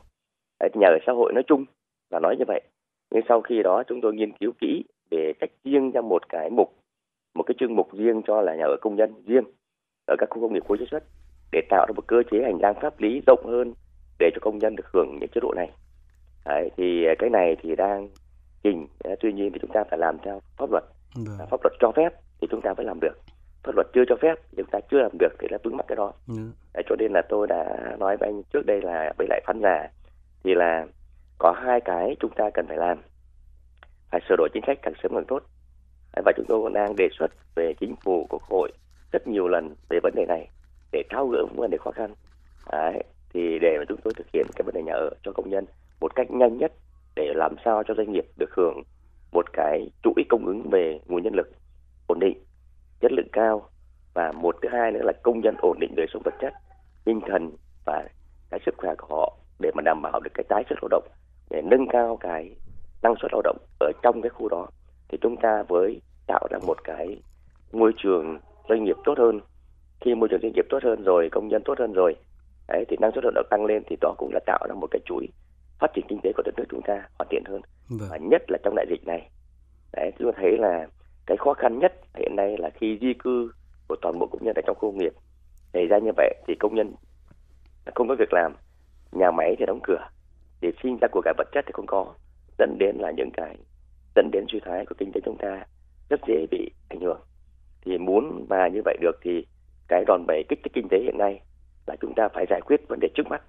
Đấy, 0.59 0.69
nhà 0.73 0.87
ở 0.87 0.97
xã 1.05 1.11
hội 1.13 1.33
nói 1.33 1.43
chung 1.47 1.65
là 2.09 2.19
nói 2.19 2.35
như 2.39 2.45
vậy. 2.47 2.61
Nhưng 3.11 3.23
sau 3.29 3.41
khi 3.41 3.63
đó 3.63 3.83
chúng 3.87 4.01
tôi 4.01 4.13
nghiên 4.13 4.31
cứu 4.31 4.51
kỹ 4.61 4.83
để 5.11 5.33
tách 5.39 5.51
riêng 5.63 5.91
ra 5.91 6.01
một 6.01 6.29
cái 6.29 6.49
mục 6.49 6.75
một 7.35 7.43
cái 7.43 7.55
chương 7.59 7.75
mục 7.75 7.93
riêng 7.93 8.21
cho 8.27 8.41
là 8.41 8.55
nhà 8.55 8.63
ở 8.63 8.77
công 8.81 8.95
nhân 8.95 9.13
riêng 9.25 9.43
ở 10.07 10.15
các 10.19 10.29
khu 10.29 10.41
công 10.41 10.53
nghiệp 10.53 10.63
khu 10.67 10.77
chế 10.77 10.85
xuất 10.91 11.03
để 11.51 11.61
tạo 11.69 11.85
ra 11.87 11.93
một 11.95 12.07
cơ 12.07 12.23
chế 12.31 12.43
hành 12.43 12.59
lang 12.61 12.75
pháp 12.81 12.99
lý 12.99 13.21
rộng 13.27 13.45
hơn 13.45 13.73
để 14.19 14.29
cho 14.33 14.39
công 14.41 14.57
nhân 14.57 14.75
được 14.75 14.85
hưởng 14.93 15.17
những 15.19 15.29
chế 15.35 15.41
độ 15.41 15.53
này. 15.55 15.71
Đấy, 16.45 16.71
thì 16.77 17.05
cái 17.19 17.29
này 17.29 17.55
thì 17.61 17.75
đang 17.75 18.09
trình 18.63 18.87
tuy 19.19 19.33
nhiên 19.33 19.51
thì 19.53 19.59
chúng 19.61 19.71
ta 19.71 19.83
phải 19.89 19.99
làm 19.99 20.17
theo 20.23 20.41
pháp 20.57 20.71
luật. 20.71 20.83
Vâng. 21.15 21.37
À, 21.39 21.45
pháp 21.51 21.59
luật 21.63 21.73
cho 21.79 21.91
phép 21.95 22.09
thì 22.41 22.47
chúng 22.51 22.61
ta 22.61 22.73
phải 22.73 22.85
làm 22.85 22.99
được. 22.99 23.13
Pháp 23.63 23.75
luật 23.75 23.87
chưa 23.93 24.03
cho 24.09 24.15
phép 24.21 24.35
thì 24.51 24.55
chúng 24.57 24.71
ta 24.71 24.79
chưa 24.91 24.97
làm 24.97 25.11
được 25.19 25.33
thì 25.39 25.47
là 25.51 25.57
vướng 25.63 25.77
mắc 25.77 25.85
cái 25.87 25.95
đó. 25.95 26.13
Ừ. 26.27 26.33
Đấy, 26.73 26.83
cho 26.89 26.95
nên 26.99 27.11
là 27.13 27.21
tôi 27.29 27.47
đã 27.47 27.95
nói 27.99 28.17
với 28.17 28.29
anh 28.29 28.41
trước 28.53 28.65
đây 28.65 28.81
là 28.81 29.13
với 29.17 29.27
lại 29.29 29.41
phán 29.45 29.59
giả 29.61 29.87
thì 30.43 30.55
là 30.55 30.87
có 31.37 31.51
hai 31.51 31.81
cái 31.81 32.15
chúng 32.19 32.31
ta 32.35 32.49
cần 32.53 32.67
phải 32.67 32.77
làm 32.77 33.01
phải 34.11 34.21
sửa 34.29 34.35
đổi 34.37 34.49
chính 34.53 34.63
sách 34.67 34.79
càng 34.81 34.93
sớm 35.03 35.11
càng 35.13 35.25
tốt. 35.27 35.43
Và 36.25 36.31
chúng 36.37 36.45
tôi 36.49 36.61
cũng 36.61 36.73
đang 36.73 36.95
đề 36.95 37.09
xuất 37.19 37.31
về 37.55 37.73
chính 37.79 37.95
phủ 38.03 38.27
quốc 38.29 38.43
hội 38.43 38.71
rất 39.11 39.27
nhiều 39.27 39.47
lần 39.47 39.75
về 39.89 39.99
vấn 40.03 40.13
đề 40.15 40.25
này 40.25 40.49
để 40.91 41.03
tháo 41.09 41.27
gỡ 41.27 41.37
những 41.47 41.59
vấn 41.59 41.71
đề 41.71 41.77
khó 41.77 41.91
khăn. 41.91 42.13
Đấy, 42.71 43.03
thì 43.33 43.59
để 43.61 43.77
mà 43.79 43.85
chúng 43.89 43.99
tôi 44.03 44.13
thực 44.17 44.27
hiện 44.33 44.45
cái 44.55 44.63
vấn 44.63 44.75
đề 44.75 44.83
nhà 44.83 44.93
ở 44.93 45.09
cho 45.23 45.31
công 45.31 45.49
nhân 45.49 45.65
một 46.01 46.15
cách 46.15 46.31
nhanh 46.31 46.57
nhất 46.57 46.71
để 47.15 47.33
làm 47.35 47.55
sao 47.65 47.83
cho 47.83 47.93
doanh 47.93 48.11
nghiệp 48.11 48.25
được 48.37 48.49
hưởng 48.55 48.81
một 49.31 49.45
cái 49.53 49.89
chuỗi 50.03 50.23
cung 50.29 50.45
ứng 50.45 50.69
về 50.69 50.99
nguồn 51.05 51.23
nhân 51.23 51.33
lực 51.35 51.49
ổn 52.07 52.19
định 52.19 52.43
chất 52.99 53.11
lượng 53.11 53.29
cao. 53.31 53.69
Và 54.13 54.31
một 54.31 54.55
thứ 54.61 54.69
hai 54.71 54.91
nữa 54.91 55.01
là 55.03 55.13
công 55.23 55.39
nhân 55.39 55.55
ổn 55.61 55.77
định 55.79 55.93
đời 55.95 56.07
sống 56.13 56.21
vật 56.25 56.33
chất 56.41 56.53
tinh 57.05 57.19
thần 57.27 57.51
và 57.85 58.07
cái 58.49 58.59
sức 58.65 58.75
khỏe 58.77 58.95
của 58.97 59.15
họ 59.15 59.37
để 59.59 59.71
mà 59.75 59.81
đảm 59.81 60.01
bảo 60.01 60.19
được 60.19 60.31
cái 60.33 60.43
tái 60.49 60.63
xuất 60.69 60.79
lao 60.81 60.87
động 60.89 61.07
để 61.49 61.61
nâng 61.61 61.87
cao 61.87 62.17
cái 62.17 62.55
năng 63.03 63.15
suất 63.21 63.33
lao 63.33 63.41
động 63.41 63.57
ở 63.79 63.91
trong 64.03 64.21
cái 64.21 64.29
khu 64.29 64.49
đó 64.49 64.67
thì 65.07 65.17
chúng 65.21 65.35
ta 65.41 65.63
với 65.67 66.01
tạo 66.27 66.47
ra 66.51 66.59
một 66.67 66.83
cái 66.83 67.21
môi 67.71 67.93
trường 67.97 68.39
doanh 68.69 68.83
nghiệp 68.83 68.95
tốt 69.05 69.17
hơn. 69.17 69.39
Khi 70.01 70.15
môi 70.15 70.29
trường 70.29 70.39
doanh 70.41 70.51
nghiệp 70.55 70.65
tốt 70.69 70.79
hơn 70.83 71.03
rồi 71.03 71.29
công 71.31 71.47
nhân 71.47 71.61
tốt 71.65 71.79
hơn 71.79 71.93
rồi 71.93 72.15
đấy 72.67 72.85
thì 72.89 72.97
năng 72.99 73.11
suất 73.11 73.23
lao 73.23 73.31
động 73.35 73.45
tăng 73.49 73.65
lên 73.65 73.83
thì 73.89 73.95
đó 74.01 74.13
cũng 74.17 74.33
là 74.33 74.39
tạo 74.45 74.65
ra 74.69 74.75
một 74.75 74.87
cái 74.91 74.99
chuỗi 75.05 75.27
phát 75.79 75.91
triển 75.93 76.05
kinh 76.07 76.19
tế 76.23 76.31
của 76.37 76.43
đất 76.45 76.55
nước 76.57 76.65
chúng 76.69 76.81
ta 76.81 76.93
hoàn 77.17 77.27
thiện 77.29 77.43
hơn. 77.45 77.61
Vâng. 77.89 78.09
và 78.11 78.17
nhất 78.17 78.41
là 78.47 78.57
trong 78.63 78.75
đại 78.75 78.85
dịch 78.89 79.07
này 79.07 79.29
đấy 79.93 80.11
chúng 80.19 80.31
ta 80.31 80.39
thấy 80.41 80.57
là 80.57 80.87
cái 81.25 81.37
khó 81.37 81.53
khăn 81.53 81.79
nhất 81.79 81.93
hiện 82.15 82.35
nay 82.35 82.55
là 82.57 82.69
khi 82.69 82.97
di 83.01 83.13
cư 83.13 83.51
của 83.87 83.95
toàn 84.01 84.19
bộ 84.19 84.27
công 84.27 84.43
nhân 84.43 84.55
ở 84.55 84.61
trong 84.65 84.75
khu 84.75 84.91
công 84.91 84.97
nghiệp 84.97 85.13
xảy 85.73 85.87
ra 85.87 85.97
như 85.97 86.11
vậy 86.17 86.33
thì 86.47 86.55
công 86.59 86.75
nhân 86.75 86.93
không 87.95 88.07
có 88.07 88.15
việc 88.19 88.33
làm 88.33 88.55
nhà 89.11 89.31
máy 89.31 89.55
thì 89.59 89.65
đóng 89.65 89.79
cửa 89.83 90.07
thì 90.61 90.71
sinh 90.83 90.97
ra 91.01 91.07
của 91.11 91.21
cải 91.21 91.33
vật 91.37 91.47
chất 91.51 91.65
thì 91.67 91.71
không 91.73 91.85
có 91.87 92.13
dẫn 92.59 92.77
đến 92.79 92.95
là 92.99 93.11
những 93.17 93.29
cái 93.33 93.57
dẫn 94.15 94.29
đến 94.31 94.45
suy 94.51 94.59
thoái 94.59 94.85
của 94.85 94.95
kinh 94.97 95.11
tế 95.13 95.21
chúng 95.25 95.37
ta 95.37 95.65
rất 96.09 96.19
dễ 96.27 96.45
bị 96.51 96.71
ảnh 96.89 96.99
hưởng 97.01 97.19
thì 97.81 97.97
muốn 97.97 98.45
mà 98.49 98.67
như 98.67 98.81
vậy 98.85 98.97
được 99.01 99.19
thì 99.21 99.45
cái 99.87 100.03
đòn 100.07 100.25
bẩy 100.27 100.43
kích 100.49 100.59
thích 100.63 100.73
kinh 100.73 100.87
tế 100.89 100.99
hiện 100.99 101.17
nay 101.17 101.41
là 101.87 101.95
chúng 102.01 102.13
ta 102.15 102.29
phải 102.33 102.45
giải 102.49 102.61
quyết 102.61 102.81
vấn 102.87 102.99
đề 102.99 103.07
trước 103.15 103.27
mắt 103.29 103.41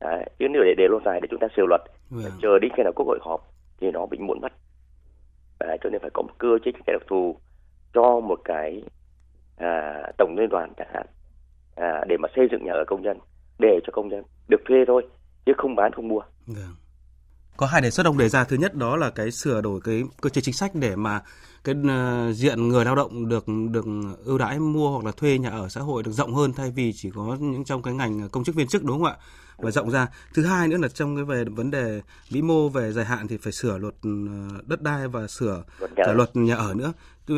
Đấy, 0.00 0.24
chứ 0.38 0.46
nếu 0.50 0.62
để 0.64 0.74
để 0.78 0.88
lâu 0.88 1.00
dài 1.04 1.20
để 1.20 1.28
chúng 1.30 1.40
ta 1.40 1.48
sửa 1.56 1.66
luật 1.68 1.80
Vâng. 2.10 2.32
chờ 2.42 2.58
đến 2.58 2.70
khi 2.76 2.82
nào 2.82 2.92
quốc 2.96 3.06
hội 3.06 3.18
họp 3.22 3.40
thì 3.80 3.90
nó 3.90 4.06
bị 4.06 4.18
muộn 4.18 4.40
mất 4.40 4.52
Đấy, 5.60 5.78
cho 5.82 5.90
nên 5.90 6.00
phải 6.00 6.10
có 6.14 6.22
một 6.22 6.32
cơ 6.38 6.48
chế 6.64 6.72
chính 6.72 6.82
sách 6.86 6.94
đặc 6.98 7.02
thù 7.08 7.36
cho 7.94 8.20
một 8.20 8.40
cái 8.44 8.82
à, 9.56 10.02
tổng 10.18 10.36
liên 10.38 10.48
đoàn 10.48 10.72
chẳng 10.76 10.88
hạn 10.94 11.06
à, 11.76 12.04
để 12.08 12.16
mà 12.16 12.28
xây 12.36 12.48
dựng 12.50 12.64
nhà 12.64 12.72
ở 12.72 12.84
công 12.86 13.02
nhân 13.02 13.18
để 13.58 13.80
cho 13.86 13.90
công 13.92 14.08
nhân 14.08 14.24
được 14.48 14.60
thuê 14.68 14.84
thôi 14.86 15.06
chứ 15.46 15.52
không 15.56 15.74
bán 15.74 15.92
không 15.92 16.08
mua 16.08 16.20
Vâng. 16.46 16.74
Có 17.56 17.66
hai 17.66 17.80
đề 17.80 17.90
xuất 17.90 18.06
ông 18.06 18.18
đề 18.18 18.28
ra 18.28 18.44
thứ 18.44 18.56
nhất 18.56 18.74
đó 18.74 18.96
là 18.96 19.10
cái 19.10 19.30
sửa 19.30 19.60
đổi 19.60 19.80
cái 19.80 20.02
cơ 20.20 20.30
chế 20.30 20.40
chính 20.40 20.54
sách 20.54 20.74
để 20.74 20.96
mà 20.96 21.22
cái 21.64 21.74
uh, 21.74 22.36
diện 22.36 22.68
người 22.68 22.84
lao 22.84 22.94
động 22.94 23.28
được 23.28 23.44
được 23.70 23.84
ưu 24.24 24.38
đãi 24.38 24.58
mua 24.58 24.90
hoặc 24.90 25.04
là 25.04 25.12
thuê 25.12 25.38
nhà 25.38 25.50
ở 25.50 25.68
xã 25.68 25.80
hội 25.80 26.02
được 26.02 26.12
rộng 26.12 26.34
hơn 26.34 26.52
thay 26.52 26.70
vì 26.70 26.92
chỉ 26.92 27.10
có 27.14 27.36
những 27.40 27.64
trong 27.64 27.82
cái 27.82 27.94
ngành 27.94 28.28
công 28.28 28.44
chức 28.44 28.54
viên 28.54 28.68
chức 28.68 28.84
đúng 28.84 28.98
không 28.98 29.06
ạ? 29.06 29.16
Và 29.62 29.70
rộng 29.70 29.90
ra. 29.90 30.06
Thứ 30.34 30.44
hai 30.46 30.68
nữa 30.68 30.76
là 30.76 30.88
trong 30.88 31.16
cái 31.16 31.24
về 31.24 31.44
vấn 31.44 31.70
đề 31.70 32.00
vĩ 32.30 32.42
mô 32.42 32.68
về 32.68 32.92
dài 32.92 33.04
hạn 33.04 33.28
thì 33.28 33.36
phải 33.36 33.52
sửa 33.52 33.78
luật 33.78 33.94
ờ, 34.02 34.10
đất 34.66 34.82
đai 34.82 35.08
và 35.08 35.26
sửa 35.26 35.62
cả 35.96 36.12
luật 36.12 36.36
nhà 36.36 36.54
ở 36.54 36.74
nữa. 36.74 36.92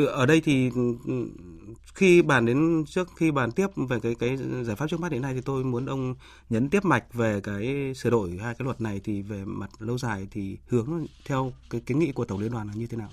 Ở 0.07 0.27
đây 0.27 0.41
thì 0.45 0.71
ừ, 1.07 1.13
khi 1.95 2.23
bàn 2.23 2.47
đến 2.47 2.85
trước 2.87 3.09
khi 3.17 3.31
bàn 3.31 3.51
tiếp 3.57 3.67
về 3.91 3.97
cái 4.03 4.15
cái 4.21 4.37
giải 4.63 4.77
pháp 4.77 4.87
trước 4.87 5.01
mắt 5.01 5.13
hiện 5.13 5.23
nay 5.23 5.35
thì 5.35 5.41
tôi 5.47 5.65
muốn 5.65 5.87
ông 5.87 6.15
nhấn 6.51 6.69
tiếp 6.69 6.85
mạch 6.85 7.15
về 7.15 7.41
cái 7.45 7.93
sửa 7.95 8.11
đổi 8.11 8.31
hai 8.43 8.55
cái 8.59 8.65
luật 8.65 8.81
này 8.81 9.01
thì 9.05 9.23
về 9.23 9.43
mặt 9.45 9.71
lâu 9.79 9.99
dài 9.99 10.27
thì 10.31 10.59
hướng 10.69 11.07
theo 11.29 11.51
cái 11.71 11.81
kiến 11.87 11.99
nghị 11.99 12.13
của 12.13 12.25
tổng 12.25 12.41
liên 12.41 12.53
đoàn 12.53 12.67
là 12.67 12.73
như 12.77 12.87
thế 12.91 12.97
nào? 12.97 13.09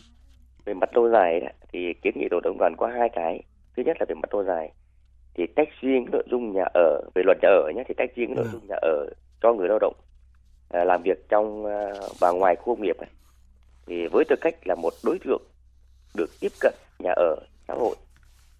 về 0.65 0.73
mặt 0.73 0.89
lâu 0.95 1.09
dài 1.09 1.41
thì 1.73 1.93
kiến 2.01 2.13
nghị 2.15 2.27
tổ 2.31 2.39
đồng 2.39 2.57
đoàn 2.57 2.75
có 2.77 2.87
hai 2.87 3.09
cái 3.15 3.43
thứ 3.77 3.83
nhất 3.85 3.97
là 3.99 4.05
về 4.09 4.15
mặt 4.15 4.33
lâu 4.33 4.43
dài 4.43 4.73
thì 5.33 5.47
tách 5.47 5.69
riêng 5.81 6.05
cái 6.05 6.11
nội 6.11 6.23
dung 6.31 6.53
nhà 6.53 6.63
ở 6.73 7.01
về 7.15 7.23
luật 7.25 7.37
nhà 7.41 7.49
ở 7.49 7.71
nhé 7.75 7.83
thì 7.87 7.93
tách 7.97 8.15
riêng 8.15 8.27
cái 8.27 8.35
nội 8.35 8.45
Vâng. 8.45 8.51
dung 8.53 8.67
nhà 8.67 8.75
ở 8.81 9.09
cho 9.41 9.53
người 9.53 9.67
lao 9.69 9.79
động 9.79 9.93
à, 10.69 10.83
làm 10.83 11.01
việc 11.03 11.29
trong 11.29 11.65
à, 11.65 11.93
và 12.19 12.31
ngoài 12.31 12.55
khu 12.55 12.75
công 12.75 12.83
nghiệp 12.83 12.95
này 12.99 13.09
thì 13.85 14.07
với 14.07 14.25
tư 14.29 14.35
cách 14.41 14.55
là 14.65 14.75
một 14.75 14.93
đối 15.03 15.19
tượng 15.19 15.41
được 16.15 16.29
tiếp 16.39 16.51
cận 16.61 16.73
nhà 16.99 17.11
ở 17.15 17.35
xã 17.67 17.73
hội 17.73 17.95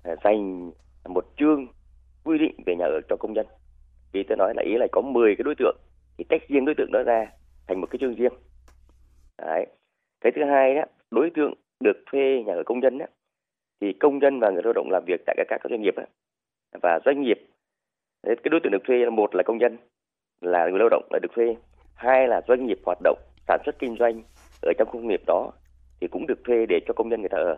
à, 0.03 0.15
dành 0.23 0.71
một 1.05 1.25
chương 1.37 1.67
quy 2.23 2.37
định 2.37 2.55
về 2.65 2.75
nhà 2.75 2.85
ở 2.85 2.99
cho 3.09 3.15
công 3.19 3.33
nhân 3.33 3.45
vì 4.11 4.23
tôi 4.23 4.37
nói 4.37 4.53
là 4.55 4.63
ý 4.63 4.77
là 4.77 4.87
có 4.91 5.01
10 5.01 5.35
cái 5.35 5.43
đối 5.43 5.55
tượng 5.55 5.77
thì 6.17 6.23
tách 6.29 6.41
riêng 6.47 6.65
đối 6.65 6.75
tượng 6.75 6.91
đó 6.91 7.03
ra 7.03 7.25
thành 7.67 7.81
một 7.81 7.87
cái 7.89 7.97
chương 7.99 8.15
riêng 8.15 8.33
Đấy. 9.37 9.65
cái 10.21 10.31
thứ 10.35 10.41
hai 10.43 10.75
đó 10.75 10.81
đối 11.11 11.29
tượng 11.35 11.53
được 11.79 12.03
thuê 12.11 12.43
nhà 12.45 12.53
ở 12.53 12.63
công 12.65 12.79
nhân 12.79 12.99
á, 12.99 13.07
thì 13.81 13.93
công 13.93 14.19
nhân 14.19 14.39
và 14.39 14.49
người 14.49 14.63
lao 14.63 14.73
động 14.73 14.89
làm 14.91 15.03
việc 15.07 15.21
tại 15.25 15.35
các 15.37 15.45
các 15.49 15.69
doanh 15.69 15.81
nghiệp 15.81 15.95
á, 15.95 16.05
và 16.81 16.99
doanh 17.05 17.21
nghiệp. 17.21 17.39
Cái 18.23 18.49
đối 18.51 18.59
tượng 18.63 18.71
được 18.71 18.83
thuê 18.87 18.97
là 18.97 19.09
một 19.09 19.35
là 19.35 19.43
công 19.43 19.57
nhân 19.57 19.77
là 20.41 20.67
người 20.67 20.79
lao 20.79 20.89
động 20.89 21.07
là 21.11 21.19
được 21.21 21.31
thuê. 21.35 21.55
Hai 21.95 22.27
là 22.27 22.41
doanh 22.47 22.65
nghiệp 22.65 22.79
hoạt 22.85 22.97
động 23.03 23.17
sản 23.47 23.61
xuất 23.65 23.79
kinh 23.79 23.95
doanh 23.99 24.21
ở 24.61 24.73
trong 24.77 24.87
công 24.91 25.07
nghiệp 25.07 25.21
đó 25.27 25.51
thì 26.01 26.07
cũng 26.07 26.27
được 26.27 26.43
thuê 26.43 26.65
để 26.65 26.79
cho 26.87 26.93
công 26.93 27.09
nhân 27.09 27.21
người 27.21 27.29
ta 27.29 27.37
ở. 27.37 27.57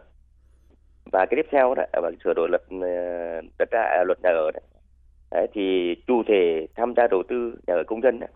Và 1.12 1.26
cái 1.30 1.36
tiếp 1.36 1.48
theo 1.52 1.76
đó 1.76 1.84
à, 1.92 2.00
và 2.02 2.12
sửa 2.24 2.34
đổi 2.36 2.50
luật 2.50 2.62
ờ, 2.70 3.42
đất 3.60 3.70
đai 3.72 3.98
à, 3.98 4.04
luật 4.04 4.18
nhà 4.24 4.30
ở 4.30 4.52
đấy, 4.54 4.64
đấy 5.32 5.48
thì 5.54 5.96
chủ 6.08 6.24
thể 6.28 6.68
tham 6.76 6.94
gia 6.98 7.08
đầu 7.08 7.24
tư 7.28 7.56
nhà 7.68 7.74
ở 7.74 7.84
công 7.88 8.00
nhân 8.00 8.20
đó, 8.20 8.28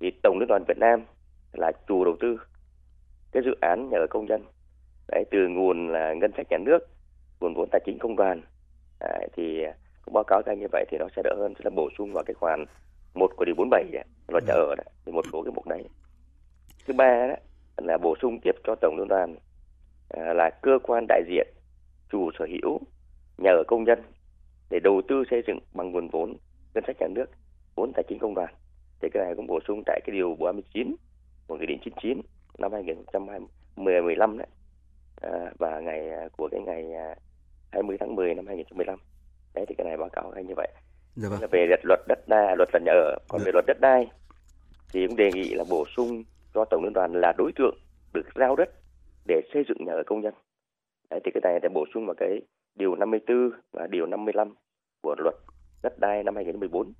thì 0.00 0.10
tổng 0.22 0.38
liên 0.38 0.48
đoàn 0.48 0.64
Việt 0.68 0.78
Nam 0.78 1.04
là 1.52 1.72
chủ 1.86 2.04
đầu 2.04 2.16
tư 2.20 2.40
cái 3.32 3.42
dự 3.46 3.54
án 3.60 3.88
nhà 3.90 3.98
ở 3.98 4.06
công 4.10 4.26
nhân. 4.26 4.42
Đấy 5.08 5.24
từ 5.30 5.48
nguồn 5.48 5.88
là 5.88 6.14
ngân 6.14 6.32
sách 6.36 6.46
nhà 6.50 6.58
nước 6.58 6.78
nguồn 7.40 7.54
vốn 7.54 7.68
tài 7.72 7.80
chính 7.84 7.98
công 7.98 8.16
đoàn. 8.16 8.42
Đấy, 9.00 9.28
thì 9.36 9.64
cũng 10.04 10.14
báo 10.14 10.24
cáo 10.24 10.42
ra 10.46 10.54
như 10.54 10.66
vậy 10.72 10.84
thì 10.90 10.98
nó 10.98 11.06
sẽ 11.16 11.22
đỡ 11.24 11.34
hơn 11.38 11.54
sẽ 11.54 11.60
là 11.64 11.70
bổ 11.76 11.88
sung 11.98 12.12
vào 12.12 12.24
cái 12.26 12.34
khoản 12.34 12.64
một 13.14 13.30
của 13.36 13.44
điều 13.44 13.54
47 13.54 13.84
đấy, 13.92 14.04
luật 14.28 14.44
nhà 14.46 14.54
ở 14.54 14.74
đấy, 14.76 14.86
thì 15.06 15.12
một 15.12 15.24
số 15.32 15.42
cái 15.42 15.52
mục 15.54 15.66
đấy 15.66 15.84
thứ 16.86 16.94
ba 16.94 17.26
đó 17.28 17.34
là 17.76 17.98
bổ 17.98 18.14
sung 18.22 18.40
tiếp 18.40 18.52
cho 18.64 18.74
tổng 18.80 18.96
liên 18.98 19.08
đoàn 19.08 19.36
à, 20.08 20.32
là 20.32 20.50
cơ 20.62 20.78
quan 20.82 21.06
đại 21.08 21.22
diện 21.28 21.46
chủ 22.10 22.30
sở 22.38 22.46
hữu 22.46 22.80
nhà 23.38 23.50
ở 23.50 23.62
công 23.68 23.84
nhân 23.84 24.02
để 24.70 24.80
đầu 24.80 25.02
tư 25.08 25.24
xây 25.30 25.42
dựng 25.46 25.58
bằng 25.74 25.92
nguồn 25.92 26.08
vốn 26.08 26.36
ngân 26.74 26.84
sách 26.86 26.96
nhà 27.00 27.06
nước 27.10 27.26
vốn 27.74 27.92
tài 27.94 28.04
chính 28.08 28.18
công 28.18 28.34
đoàn. 28.34 28.54
Thì 29.00 29.08
cái 29.12 29.24
này 29.24 29.34
cũng 29.36 29.46
bổ 29.46 29.60
sung 29.68 29.82
tại 29.86 30.00
cái 30.04 30.16
điều 30.16 30.36
49 30.38 30.96
của 31.46 31.56
nghị 31.56 31.66
định 31.66 31.78
99 31.84 32.20
năm 32.58 32.72
2015 32.72 34.38
đấy. 34.38 34.46
À, 35.20 35.50
và 35.58 35.80
ngày 35.80 36.10
à, 36.10 36.28
của 36.36 36.48
cái 36.52 36.60
ngày 36.60 36.84
20 37.72 37.96
tháng 38.00 38.14
10 38.14 38.34
năm 38.34 38.46
2015 38.46 38.98
đấy 39.54 39.64
thì 39.68 39.74
cái 39.78 39.84
này 39.84 39.96
báo 39.96 40.08
cáo 40.08 40.30
anh 40.34 40.46
như 40.46 40.54
vậy. 40.56 40.68
Dạ 41.16 41.28
vâng. 41.28 41.40
là 41.40 41.46
về 41.50 41.66
luật 41.82 42.00
đất 42.08 42.28
đai 42.28 42.56
luật 42.56 42.68
là 42.72 42.80
nhà 42.84 42.92
ở 42.92 43.16
còn 43.28 43.40
Dạ. 43.40 43.44
về 43.44 43.52
luật 43.52 43.64
đất 43.66 43.80
đai 43.80 44.10
thì 44.92 45.06
cũng 45.06 45.16
đề 45.16 45.30
nghị 45.34 45.54
là 45.54 45.64
bổ 45.70 45.84
sung 45.96 46.22
cho 46.54 46.64
tổng 46.64 46.84
liên 46.84 46.92
đoàn 46.92 47.12
là 47.12 47.32
đối 47.38 47.52
tượng 47.56 47.78
được 48.14 48.26
giao 48.34 48.56
đất 48.56 48.70
để 49.26 49.40
xây 49.54 49.64
dựng 49.68 49.84
nhà 49.86 49.92
ở 49.92 50.02
công 50.06 50.20
nhân. 50.20 50.34
Đấy 51.10 51.20
thì 51.24 51.30
cái 51.34 51.40
này 51.44 51.60
để 51.62 51.68
bổ 51.74 51.84
sung 51.94 52.06
vào 52.06 52.14
cái 52.18 52.40
điều 52.74 52.94
54 52.94 53.50
và 53.72 53.86
điều 53.86 54.06
55 54.06 54.54
của 55.02 55.14
luật 55.18 55.34
đất 55.82 55.98
đai 55.98 56.22
năm 56.22 56.34
2014 56.34 56.92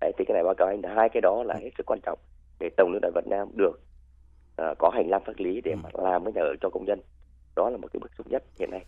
đấy 0.00 0.12
thì 0.18 0.24
cái 0.24 0.34
này 0.34 0.44
báo 0.44 0.54
cáo 0.54 0.68
anh 0.68 0.80
là 0.82 0.94
hai 0.94 1.08
cái 1.08 1.20
đó 1.20 1.42
là 1.42 1.54
hết 1.54 1.70
sức 1.78 1.86
quan 1.86 2.00
trọng 2.02 2.18
để 2.60 2.70
tổng 2.76 2.92
liên 2.92 3.00
đoàn 3.00 3.12
Việt 3.14 3.26
Nam 3.26 3.48
được 3.56 3.80
ờ, 4.56 4.74
có 4.78 4.90
hành 4.94 5.10
lang 5.10 5.22
pháp 5.26 5.32
lý 5.36 5.60
để 5.60 5.74
mà 5.74 5.88
làm 5.92 6.24
cái 6.24 6.32
nhà 6.32 6.42
ở 6.42 6.54
cho 6.60 6.70
công 6.70 6.84
nhân. 6.84 7.00
Đó 7.56 7.70
là 7.70 7.76
một 7.76 7.88
cái 7.92 8.00
bước 8.00 8.10
xúc 8.18 8.26
nhất 8.30 8.42
hiện 8.58 8.70
nay 8.70 8.84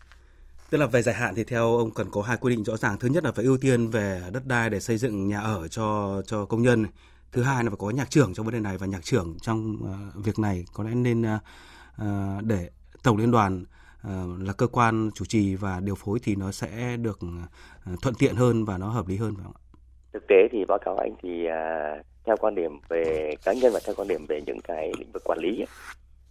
Tức 0.71 0.78
là 0.78 0.87
về 0.87 1.02
dài 1.02 1.14
hạn 1.14 1.35
thì 1.35 1.44
theo 1.44 1.76
ông 1.76 1.90
cần 1.90 2.06
có 2.11 2.23
hai 2.23 2.37
quy 2.37 2.56
định 2.56 2.64
rõ 2.64 2.76
ràng. 2.76 2.99
Thứ 2.99 3.09
nhất 3.09 3.25
là 3.25 3.33
phải 3.33 3.44
ưu 3.44 3.59
tiên 3.59 3.90
về 3.90 4.23
đất 4.33 4.47
đai 4.47 4.71
để 4.71 4.80
xây 4.80 4.97
dựng 4.97 5.28
nhà 5.28 5.40
ở 5.40 5.68
cho 5.68 6.23
cho 6.26 6.44
công 6.44 6.62
nhân. 6.62 6.87
Thứ 7.33 7.42
hai 7.42 7.64
là 7.64 7.71
phải 7.71 7.76
có 7.78 7.90
nhạc 7.90 8.11
trưởng 8.11 8.35
trong 8.35 8.47
vấn 8.47 8.54
đề 8.54 8.61
này 8.61 8.78
và 8.78 8.87
nhạc 8.87 9.04
trưởng 9.04 9.37
trong 9.42 9.76
uh, 9.76 10.25
việc 10.25 10.38
này 10.38 10.64
có 10.73 10.85
lẽ 10.85 10.90
nên 10.94 11.23
uh, 11.23 12.44
để 12.44 12.71
tổng 13.02 13.16
liên 13.16 13.30
đoàn 13.30 13.64
uh, 14.06 14.40
là 14.40 14.52
cơ 14.52 14.66
quan 14.66 15.11
chủ 15.14 15.25
trì 15.25 15.54
và 15.54 15.80
điều 15.80 15.94
phối 15.94 16.18
thì 16.23 16.37
nó 16.37 16.52
sẽ 16.52 16.97
được 16.97 17.18
uh, 17.25 18.02
thuận 18.02 18.14
tiện 18.14 18.35
hơn 18.37 18.64
và 18.64 18.78
nó 18.78 18.88
hợp 18.88 19.09
lý 19.09 19.16
hơn 19.16 19.35
phải 19.35 19.44
không 19.44 19.54
ạ? 19.56 19.64
thực 20.12 20.26
tế 20.28 20.37
thì 20.52 20.64
báo 20.64 20.78
cáo 20.78 20.97
anh 20.97 21.14
thì 21.23 21.47
uh, 21.47 22.06
theo 22.25 22.37
quan 22.37 22.54
điểm 22.54 22.80
về 22.88 23.30
cá 23.44 23.52
nhân 23.52 23.73
và 23.73 23.80
theo 23.87 23.94
quan 23.94 24.09
điểm 24.09 24.26
về 24.26 24.40
những 24.47 24.61
cái 24.64 24.92
lĩnh 24.99 25.12
vực 25.12 25.23
quản 25.25 25.38
lý 25.38 25.61
ấy, 25.61 25.66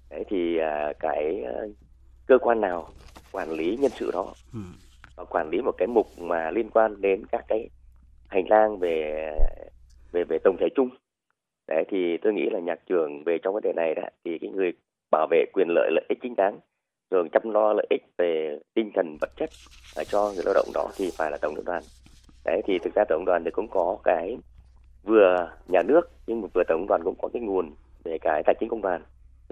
đấy 0.09 0.23
thì 0.29 0.57
uh, 0.57 0.95
cái 0.99 1.43
uh, 1.43 1.75
cơ 2.27 2.37
quan 2.41 2.61
nào 2.61 2.89
quản 3.33 3.51
lý 3.51 3.77
nhân 3.81 3.91
sự 3.95 4.11
đó. 4.13 4.33
Ừ. 4.53 4.59
và 5.15 5.23
quản 5.23 5.49
lý 5.49 5.61
một 5.61 5.75
cái 5.77 5.87
mục 5.87 6.07
mà 6.17 6.51
liên 6.51 6.69
quan 6.69 7.01
đến 7.01 7.25
các 7.31 7.45
cái 7.47 7.69
hành 8.27 8.49
lang 8.49 8.79
về 8.79 9.29
về 10.11 10.23
về 10.23 10.37
tổng 10.43 10.57
thể 10.59 10.67
chung. 10.75 10.89
Đấy 11.67 11.83
thì 11.89 12.17
tôi 12.17 12.33
nghĩ 12.33 12.49
là 12.51 12.59
nhạc 12.59 12.79
trưởng 12.89 13.23
về 13.23 13.37
trong 13.43 13.53
vấn 13.53 13.63
đề 13.63 13.73
này 13.75 13.95
đó 13.95 14.03
thì 14.25 14.37
cái 14.41 14.49
người 14.49 14.73
bảo 15.11 15.27
vệ 15.31 15.45
quyền 15.53 15.67
lợi 15.69 15.89
lợi 15.91 16.05
ích 16.09 16.17
chính 16.21 16.35
đáng 16.35 16.59
rồi 17.11 17.29
chăm 17.31 17.51
lo 17.51 17.73
lợi 17.73 17.87
ích 17.89 18.01
về 18.17 18.59
tinh 18.73 18.91
thần 18.95 19.17
vật 19.21 19.29
chất 19.37 19.49
ở 19.95 20.03
cho 20.03 20.31
người 20.35 20.43
lao 20.45 20.53
động 20.53 20.67
đó 20.73 20.89
thì 20.97 21.09
phải 21.17 21.31
là 21.31 21.37
tổng 21.41 21.55
đoàn. 21.65 21.83
Đấy 22.45 22.61
thì 22.65 22.79
thực 22.79 22.95
ra 22.95 23.03
tổng 23.09 23.25
đoàn 23.25 23.43
thì 23.45 23.51
cũng 23.51 23.67
có 23.67 23.97
cái 24.03 24.37
vừa 25.03 25.49
nhà 25.67 25.81
nước 25.81 26.01
nhưng 26.27 26.41
mà 26.41 26.47
vừa 26.53 26.63
tổng 26.67 26.85
đoàn 26.87 27.01
cũng 27.03 27.15
có 27.21 27.29
cái 27.33 27.41
nguồn 27.41 27.71
về 28.03 28.17
cái 28.21 28.43
tài 28.45 28.55
chính 28.59 28.69
công 28.69 28.81
đoàn 28.81 29.01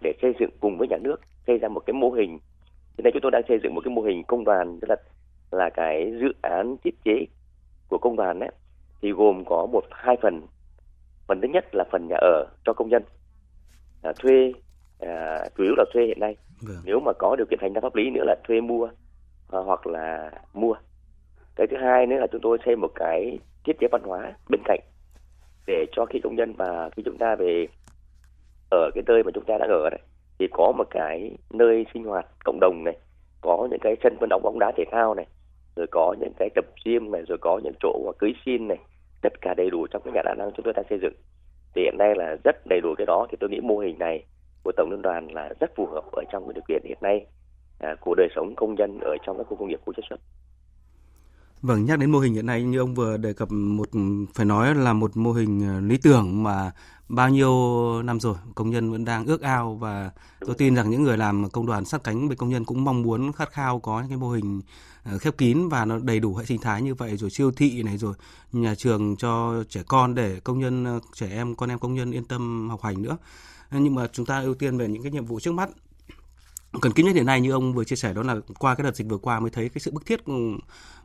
để 0.01 0.13
xây 0.21 0.33
dựng 0.39 0.49
cùng 0.59 0.77
với 0.77 0.87
nhà 0.87 0.97
nước 0.97 1.15
xây 1.47 1.57
ra 1.57 1.67
một 1.67 1.79
cái 1.85 1.93
mô 1.93 2.09
hình 2.09 2.39
hiện 3.01 3.03
nay 3.03 3.11
chúng 3.13 3.21
tôi 3.21 3.31
đang 3.31 3.41
xây 3.47 3.59
dựng 3.63 3.75
một 3.75 3.81
cái 3.85 3.93
mô 3.93 4.01
hình 4.01 4.23
công 4.23 4.43
đoàn 4.43 4.79
tức 4.81 4.87
là 4.89 4.95
là 5.51 5.69
cái 5.69 6.13
dự 6.21 6.33
án 6.41 6.75
thiết 6.83 6.95
chế 7.03 7.25
của 7.89 7.97
công 7.97 8.15
đoàn 8.15 8.39
đấy 8.39 8.51
thì 9.01 9.11
gồm 9.11 9.43
có 9.45 9.67
một 9.71 9.81
hai 9.91 10.17
phần. 10.21 10.41
Phần 11.27 11.41
thứ 11.41 11.47
nhất 11.47 11.65
là 11.75 11.83
phần 11.91 12.07
nhà 12.07 12.15
ở 12.21 12.45
cho 12.65 12.73
công 12.73 12.89
nhân. 12.89 13.03
À, 14.01 14.13
thuê 14.19 14.53
à, 14.99 15.39
chủ 15.57 15.63
yếu 15.63 15.73
là 15.77 15.85
thuê 15.93 16.05
hiện 16.05 16.19
nay. 16.19 16.35
Vâng. 16.67 16.77
nếu 16.85 16.99
mà 16.99 17.11
có 17.19 17.35
điều 17.35 17.45
kiện 17.49 17.59
hành 17.61 17.73
lang 17.73 17.81
pháp 17.81 17.95
lý 17.95 18.09
nữa 18.09 18.23
là 18.25 18.35
thuê 18.47 18.61
mua 18.61 18.89
à, 19.51 19.59
hoặc 19.59 19.87
là 19.87 20.31
mua. 20.53 20.73
Cái 21.55 21.67
thứ 21.67 21.77
hai 21.77 22.05
nữa 22.05 22.17
là 22.19 22.27
chúng 22.31 22.41
tôi 22.41 22.57
xây 22.65 22.75
một 22.75 22.91
cái 22.95 23.39
thiết 23.63 23.73
chế 23.79 23.87
văn 23.91 24.01
hóa 24.03 24.33
bên 24.49 24.61
cạnh 24.65 24.79
để 25.67 25.85
cho 25.91 26.05
khi 26.05 26.19
công 26.23 26.35
nhân 26.35 26.53
và 26.53 26.89
khi 26.95 27.03
chúng 27.05 27.17
ta 27.17 27.35
về 27.35 27.67
ở 28.71 28.89
cái 28.95 29.03
nơi 29.07 29.23
mà 29.23 29.31
chúng 29.33 29.45
ta 29.45 29.57
đang 29.59 29.69
ở 29.69 29.89
đấy 29.89 29.99
thì 30.41 30.47
có 30.51 30.73
một 30.77 30.87
cái 30.89 31.31
nơi 31.49 31.85
sinh 31.93 32.03
hoạt 32.03 32.25
cộng 32.45 32.59
đồng 32.61 32.83
này 32.83 32.97
có 33.41 33.67
những 33.71 33.79
cái 33.79 33.95
sân 34.03 34.17
vận 34.19 34.29
động 34.29 34.41
bóng 34.43 34.59
đá 34.59 34.71
thể 34.77 34.83
thao 34.91 35.13
này 35.13 35.25
rồi 35.75 35.87
có 35.91 36.15
những 36.19 36.33
cái 36.39 36.49
tập 36.55 36.65
gym 36.85 37.11
này 37.11 37.21
rồi 37.27 37.37
có 37.41 37.59
những 37.63 37.73
chỗ 37.79 38.03
mà 38.05 38.11
cưới 38.19 38.33
xin 38.45 38.67
này 38.67 38.77
tất 39.21 39.41
cả 39.41 39.53
đầy 39.57 39.69
đủ 39.69 39.87
trong 39.87 40.01
cái 40.05 40.13
nhà 40.13 40.21
đà 40.25 40.35
năng 40.37 40.51
chúng 40.51 40.63
tôi 40.63 40.73
đang 40.73 40.85
xây 40.89 40.99
dựng. 41.01 41.13
Thì 41.75 41.81
hiện 41.81 41.95
nay 41.97 42.15
là 42.15 42.37
rất 42.43 42.55
đầy 42.69 42.81
đủ 42.81 42.95
cái 42.97 43.05
đó 43.05 43.27
thì 43.31 43.37
tôi 43.39 43.49
nghĩ 43.49 43.59
mô 43.59 43.77
hình 43.77 43.99
này 43.99 44.23
của 44.63 44.71
tổng 44.77 44.91
liên 44.91 45.01
đoàn 45.01 45.27
là 45.31 45.49
rất 45.59 45.71
phù 45.75 45.85
hợp 45.85 46.03
ở 46.11 46.23
trong 46.31 46.43
cái 46.47 46.53
điều 46.53 46.63
kiện 46.67 46.81
hiện 46.85 46.97
nay 47.01 47.25
à, 47.79 47.95
của 48.01 48.15
đời 48.17 48.27
sống 48.35 48.53
công 48.55 48.75
nhân 48.75 48.99
ở 49.01 49.15
trong 49.25 49.37
các 49.37 49.43
khu 49.43 49.55
công 49.55 49.67
nghiệp 49.67 49.79
khu 49.85 49.93
chế 49.93 50.03
xuất. 50.09 50.19
Vâng, 51.61 51.85
nhắc 51.85 51.99
đến 51.99 52.11
mô 52.11 52.19
hình 52.19 52.33
hiện 52.33 52.45
nay 52.45 52.63
như 52.63 52.79
ông 52.79 52.95
vừa 52.95 53.17
đề 53.17 53.33
cập 53.33 53.51
một 53.51 53.89
phải 54.33 54.45
nói 54.45 54.75
là 54.75 54.93
một 54.93 55.17
mô 55.17 55.31
hình 55.33 55.67
ờ, 55.67 55.79
lý 55.81 55.97
tưởng 55.97 56.43
mà 56.43 56.71
bao 57.09 57.29
nhiêu 57.29 57.51
năm 58.03 58.19
rồi 58.19 58.35
công 58.55 58.69
nhân 58.69 58.91
vẫn 58.91 59.05
đang 59.05 59.25
ước 59.25 59.41
ao 59.41 59.75
và 59.75 60.11
tôi 60.39 60.55
tin 60.55 60.75
rằng 60.75 60.89
những 60.89 61.03
người 61.03 61.17
làm 61.17 61.49
công 61.49 61.65
đoàn 61.65 61.85
sát 61.85 62.03
cánh 62.03 62.27
với 62.27 62.37
công 62.37 62.49
nhân 62.49 62.65
cũng 62.65 62.83
mong 62.83 63.01
muốn 63.01 63.31
khát 63.31 63.51
khao 63.51 63.79
có 63.79 63.99
những 63.99 64.09
cái 64.09 64.17
mô 64.17 64.31
hình 64.31 64.61
ờ, 65.03 65.17
khép 65.17 65.37
kín 65.37 65.67
và 65.69 65.85
nó 65.85 65.99
đầy 65.99 66.19
đủ 66.19 66.35
hệ 66.35 66.45
sinh 66.45 66.61
thái 66.61 66.81
như 66.81 66.95
vậy 66.95 67.17
rồi 67.17 67.29
siêu 67.29 67.51
thị 67.51 67.83
này 67.83 67.97
rồi 67.97 68.13
nhà 68.51 68.75
trường 68.75 69.15
cho 69.17 69.63
trẻ 69.69 69.83
con 69.87 70.15
để 70.15 70.39
công 70.39 70.59
nhân 70.59 70.85
ờ, 70.85 70.99
trẻ 71.13 71.29
em 71.31 71.55
con 71.55 71.69
em 71.69 71.79
công 71.79 71.93
nhân 71.93 72.11
yên 72.11 72.25
tâm 72.25 72.69
học 72.69 72.81
hành 72.83 73.01
nữa. 73.01 73.17
Nhưng 73.71 73.95
mà 73.95 74.07
chúng 74.13 74.25
ta 74.25 74.41
ưu 74.41 74.53
tiên 74.53 74.77
về 74.77 74.87
những 74.87 75.03
cái 75.03 75.11
nhiệm 75.11 75.25
vụ 75.25 75.39
trước 75.39 75.51
mắt 75.51 75.69
cần 76.79 76.91
kíp 76.91 77.05
nhất 77.05 77.15
hiện 77.15 77.25
nay 77.25 77.41
như 77.41 77.51
ông 77.51 77.73
vừa 77.73 77.83
chia 77.83 77.95
sẻ 77.95 78.13
đó 78.13 78.23
là 78.23 78.35
qua 78.59 78.75
cái 78.75 78.83
đợt 78.83 78.95
dịch 78.95 79.07
vừa 79.09 79.17
qua 79.17 79.39
mới 79.39 79.49
thấy 79.49 79.69
cái 79.69 79.79
sự 79.79 79.91
bức 79.91 80.05
thiết 80.05 80.25
ừ, 80.25 80.33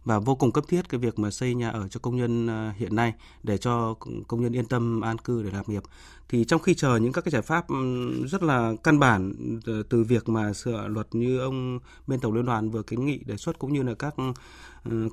và 0.05 0.19
vô 0.19 0.35
cùng 0.35 0.53
cấp 0.53 0.65
thiết 0.69 0.89
cái 0.89 1.01
việc 1.01 1.19
mà 1.19 1.31
xây 1.31 1.55
nhà 1.55 1.71
ở 1.71 1.89
cho 1.89 2.01
công 2.01 2.17
nhân 2.17 2.47
ờ, 2.47 2.73
hiện 2.77 2.97
nay 2.97 3.15
để 3.43 3.59
cho 3.59 3.95
công 4.29 4.43
nhân 4.43 4.57
yên 4.57 4.67
tâm 4.67 5.01
an 5.01 5.19
cư 5.19 5.43
để 5.43 5.51
làm 5.51 5.65
nghiệp. 5.69 5.83
Thì 6.29 6.45
trong 6.45 6.63
khi 6.63 6.75
chờ 6.75 6.97
những 6.97 7.13
các 7.13 7.25
cái 7.25 7.33
giải 7.33 7.43
pháp 7.43 7.69
ừ, 7.69 7.77
rất 8.27 8.43
là 8.43 8.73
căn 8.83 8.99
bản 8.99 9.33
ờ, 9.67 9.83
từ 9.89 10.05
việc 10.05 10.29
mà 10.29 10.53
sửa 10.53 10.89
luật 10.89 11.07
như 11.13 11.39
ông 11.39 11.79
bên 12.07 12.21
tổng 12.21 12.35
liên 12.35 12.47
đoàn 12.47 12.71
vừa 12.71 12.83
kiến 12.83 13.07
nghị 13.07 13.19
đề 13.19 13.37
xuất 13.37 13.59
cũng 13.59 13.73
như 13.73 13.83
là 13.83 13.95
các 13.95 14.17
ừ, 14.17 14.33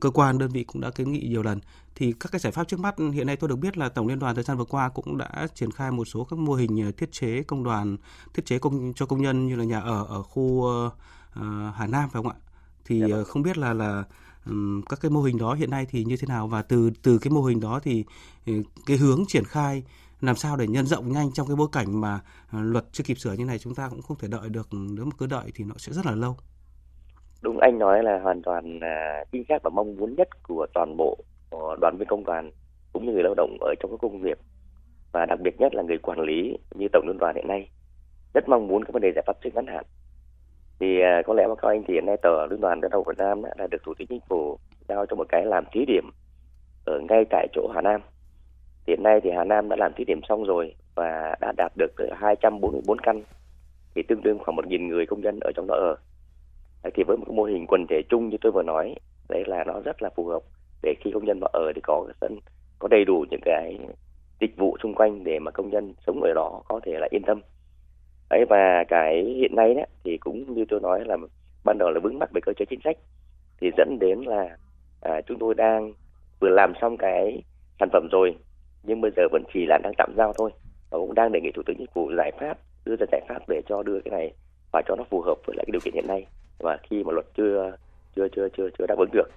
cơ 0.02 0.10
quan 0.10 0.38
đơn 0.38 0.50
vị 0.52 0.64
cũng 0.64 0.82
đã 0.82 0.90
kiến 0.90 1.12
nghị 1.12 1.28
nhiều 1.30 1.44
lần. 1.44 1.60
Thì 1.96 2.14
các 2.20 2.32
cái 2.32 2.40
giải 2.40 2.52
pháp 2.52 2.68
trước 2.68 2.80
mắt 2.80 2.96
hiện 3.14 3.28
nay 3.28 3.36
tôi 3.36 3.50
được 3.50 3.56
biết 3.56 3.78
là 3.78 3.90
tổng 3.90 4.08
liên 4.08 4.20
đoàn 4.20 4.36
thời 4.36 4.44
gian 4.44 4.58
vừa 4.58 4.66
qua 4.66 4.90
cũng 4.90 5.18
đã 5.18 5.48
triển 5.56 5.72
khai 5.72 5.92
một 5.92 6.06
số 6.06 6.24
các 6.24 6.40
mô 6.40 6.54
hình 6.54 6.82
ờ, 6.82 6.92
thiết 6.92 7.12
chế 7.12 7.44
công 7.44 7.64
đoàn 7.64 7.98
thiết 8.34 8.46
chế 8.46 8.60
công 8.60 8.94
cho 8.96 9.06
công 9.06 9.22
nhân 9.22 9.48
như 9.48 9.56
là 9.56 9.64
nhà 9.64 9.80
ở 9.80 10.06
ở 10.06 10.24
khu 10.24 10.66
ờ, 10.66 10.90
ờ, 11.34 11.72
Hà 11.76 11.88
Nam 11.88 12.10
phải 12.10 12.24
không 12.24 12.32
ạ? 12.32 12.36
Thì 12.86 13.00
Dạ 13.00 13.08
vâng. 13.08 13.26
không 13.26 13.42
biết 13.42 13.58
là 13.58 13.74
là 13.74 14.04
các 14.90 15.02
cái 15.02 15.12
mô 15.12 15.22
hình 15.22 15.38
đó 15.38 15.54
hiện 15.54 15.70
nay 15.70 15.86
thì 15.90 16.04
như 16.04 16.18
thế 16.18 16.28
nào? 16.28 16.48
Và 16.48 16.62
từ 16.62 16.92
từ 17.02 17.18
cái 17.18 17.32
mô 17.32 17.44
hình 17.44 17.60
đó 17.60 17.80
thì 17.84 18.06
ừ, 18.46 18.54
cái 18.86 18.98
hướng 18.98 19.24
triển 19.28 19.44
khai 19.46 19.84
làm 20.22 20.36
sao 20.36 20.58
để 20.58 20.68
nhân 20.68 20.88
rộng 20.88 21.12
nhanh 21.12 21.32
trong 21.32 21.48
cái 21.48 21.56
bối 21.56 21.68
cảnh 21.72 22.02
mà 22.02 22.22
luật 22.52 22.86
chưa 22.92 23.04
kịp 23.04 23.20
sửa 23.20 23.34
như 23.34 23.46
này 23.46 23.60
chúng 23.60 23.76
ta 23.76 23.90
cũng 23.90 24.02
không 24.02 24.18
thể 24.18 24.28
đợi 24.28 24.50
được. 24.50 24.68
Nếu 24.72 25.06
mà 25.06 25.12
cứ 25.18 25.26
đợi 25.28 25.52
thì 25.56 25.64
nó 25.64 25.76
sẽ 25.78 25.94
rất 25.94 26.06
là 26.06 26.12
lâu 26.12 26.38
đúng 27.44 27.60
anh 27.60 27.80
nói 27.80 28.04
là 28.04 28.20
hoàn 28.20 28.42
toàn 28.42 28.80
là 28.80 29.26
chính 29.32 29.44
xác 29.50 29.64
và 29.64 29.70
mong 29.70 29.96
muốn 29.98 30.16
nhất 30.16 30.28
của 30.44 30.68
toàn 30.74 30.98
bộ 30.98 31.18
ờ, 31.50 31.76
đoàn 31.82 31.98
viên 31.98 32.08
công 32.08 32.24
đoàn 32.24 32.52
cũng 32.94 33.06
như 33.06 33.12
người 33.12 33.24
lao 33.24 33.34
động 33.38 33.58
ở 33.62 33.74
trong 33.80 33.92
các 33.92 33.98
công 34.02 34.22
nghiệp 34.22 34.38
và 35.12 35.26
đặc 35.26 35.40
biệt 35.40 35.60
nhất 35.60 35.76
là 35.76 35.84
người 35.84 35.98
quản 35.98 36.20
lý 36.20 36.58
như 36.76 36.88
tổng 36.94 37.08
liên 37.08 37.18
đoàn 37.18 37.36
hiện 37.36 37.48
nay. 37.48 37.70
Rất 38.34 38.50
mong 38.50 38.68
muốn 38.68 38.84
các 38.86 38.94
vấn 38.94 39.02
đề 39.02 39.12
giải 39.16 39.24
pháp 39.28 39.38
trên 39.44 39.54
ngắn 39.56 39.68
hạn. 39.68 39.86
Thì 40.80 41.02
à, 41.02 41.22
có 41.26 41.34
lẽ 41.34 41.48
mà 41.48 41.56
các 41.56 41.68
anh 41.68 41.84
thì 41.88 41.94
hiện 41.94 42.06
nay 42.06 42.18
tờ 42.22 42.46
liên 42.46 42.62
đoàn 42.62 42.80
lao 42.82 42.90
động 42.90 43.04
Việt 43.08 43.18
Nam 43.18 43.42
đã 43.58 43.68
được 43.68 43.84
thủ 43.84 43.94
tướng 43.94 44.08
chính 44.08 44.20
phủ 44.30 44.58
giao 44.88 45.06
cho 45.06 45.16
một 45.16 45.26
cái 45.30 45.46
làm 45.46 45.66
thí 45.72 45.86
điểm 45.86 46.10
ở 46.86 47.00
ngay 47.10 47.26
tại 47.30 47.48
chỗ 47.54 47.72
Hà 47.76 47.82
Nam. 47.82 48.02
Hiện 48.88 49.04
nay 49.04 49.20
thì 49.24 49.30
Hà 49.36 49.44
Nam 49.44 49.70
đã 49.70 49.76
làm 49.76 49.94
thí 49.94 50.04
điểm 50.04 50.22
xong 50.30 50.44
rồi 50.44 50.76
và 50.96 51.36
đã 51.42 51.54
đạt 51.58 51.72
được 51.78 51.92
tới 51.98 52.10
244 52.16 53.00
căn 53.00 53.24
thì 53.96 54.04
tương 54.04 54.24
đương 54.24 54.40
khoảng 54.40 54.56
một 54.56 54.68
nghìn 54.68 54.88
người 54.88 55.06
công 55.06 55.24
dân 55.24 55.40
ở 55.42 55.52
trong 55.56 55.68
đó 55.68 55.76
ở 55.76 55.96
đấy, 56.84 56.92
thì 56.96 57.04
với 57.04 57.18
một 57.18 57.34
mô 57.34 57.44
hình 57.44 57.66
quần 57.68 57.86
thể 57.90 58.02
chung 58.10 58.30
như 58.30 58.38
tôi 58.42 58.52
vừa 58.52 58.64
nói 58.64 58.96
đấy 59.30 59.44
là 59.48 59.64
nó 59.64 59.80
rất 59.86 60.02
là 60.02 60.10
phù 60.16 60.26
hợp 60.26 60.42
để 60.84 60.94
khi 61.00 61.12
công 61.14 61.26
nhân 61.26 61.40
vào 61.42 61.50
ở 61.54 61.72
thì 61.76 61.82
có 61.84 62.04
cái 62.08 62.16
sân 62.22 62.40
có 62.80 62.88
đầy 62.88 63.06
đủ 63.06 63.26
những 63.30 63.42
cái 63.44 63.80
dịch 64.40 64.58
vụ 64.58 64.78
xung 64.84 64.94
quanh 64.94 65.24
để 65.24 65.40
mà 65.40 65.52
công 65.52 65.70
nhân 65.70 65.94
sống 66.08 66.22
ở 66.22 66.34
đó 66.36 66.62
có 66.68 66.80
thể 66.86 66.92
là 67.00 67.08
yên 67.12 67.24
tâm. 67.24 67.42
Đấy 68.30 68.46
và 68.50 68.84
cái 68.88 69.24
hiện 69.24 69.56
nay 69.56 69.74
đấy 69.74 69.86
thì 70.04 70.18
cũng 70.18 70.54
như 70.56 70.66
tôi 70.70 70.80
nói 70.80 71.04
là 71.06 71.18
ban 71.64 71.78
đầu 71.78 71.92
là 71.92 72.00
vướng 72.04 72.20
mắc 72.20 72.30
về 72.34 72.42
cơ 72.42 72.54
chế 72.54 72.66
chính 72.66 72.80
sách 72.84 72.98
thì 73.62 73.72
dẫn 73.78 73.98
đến 74.00 74.20
là 74.20 74.58
à, 75.02 75.22
chúng 75.28 75.40
tôi 75.40 75.54
đang 75.54 75.94
vừa 76.40 76.50
làm 76.50 76.74
xong 76.82 76.98
cái 76.98 77.44
sản 77.80 77.90
phẩm 77.94 78.08
rồi 78.12 78.36
nhưng 78.84 79.02
bây 79.02 79.12
giờ 79.16 79.24
vẫn 79.32 79.44
chỉ 79.54 79.66
là 79.66 79.78
đang 79.84 79.94
tạm 79.98 80.14
giao 80.18 80.34
thôi. 80.38 80.52
Và 80.90 80.98
cũng 80.98 81.14
đang 81.14 81.32
đề 81.32 81.42
nghị 81.42 81.52
thủ 81.52 81.62
tướng 81.66 81.78
chính 81.78 81.88
phủ 81.94 82.12
giải 82.18 82.32
pháp 82.40 82.58
đưa 82.86 82.96
ra 82.96 83.06
giải 83.12 83.22
pháp 83.30 83.40
để 83.48 83.62
cho 83.68 83.84
đưa 83.84 84.00
cái 84.06 84.12
này 84.12 84.34
và 84.72 84.82
cho 84.88 84.96
nó 84.96 85.04
phù 85.10 85.22
hợp 85.22 85.36
với 85.46 85.56
lại 85.56 85.66
cái 85.68 85.72
điều 85.72 85.82
kiện 85.84 85.94
hiện 85.94 86.08
nay 86.08 86.26
và 86.60 86.78
khi 86.90 87.04
mà 87.04 87.12
luật 87.12 87.26
chưa 87.38 87.76
chưa 88.16 88.28
chưa 88.36 88.48
chưa 88.58 88.70
chưa 88.78 88.86
đáp 88.88 88.98
ứng 88.98 89.12
được 89.14 89.30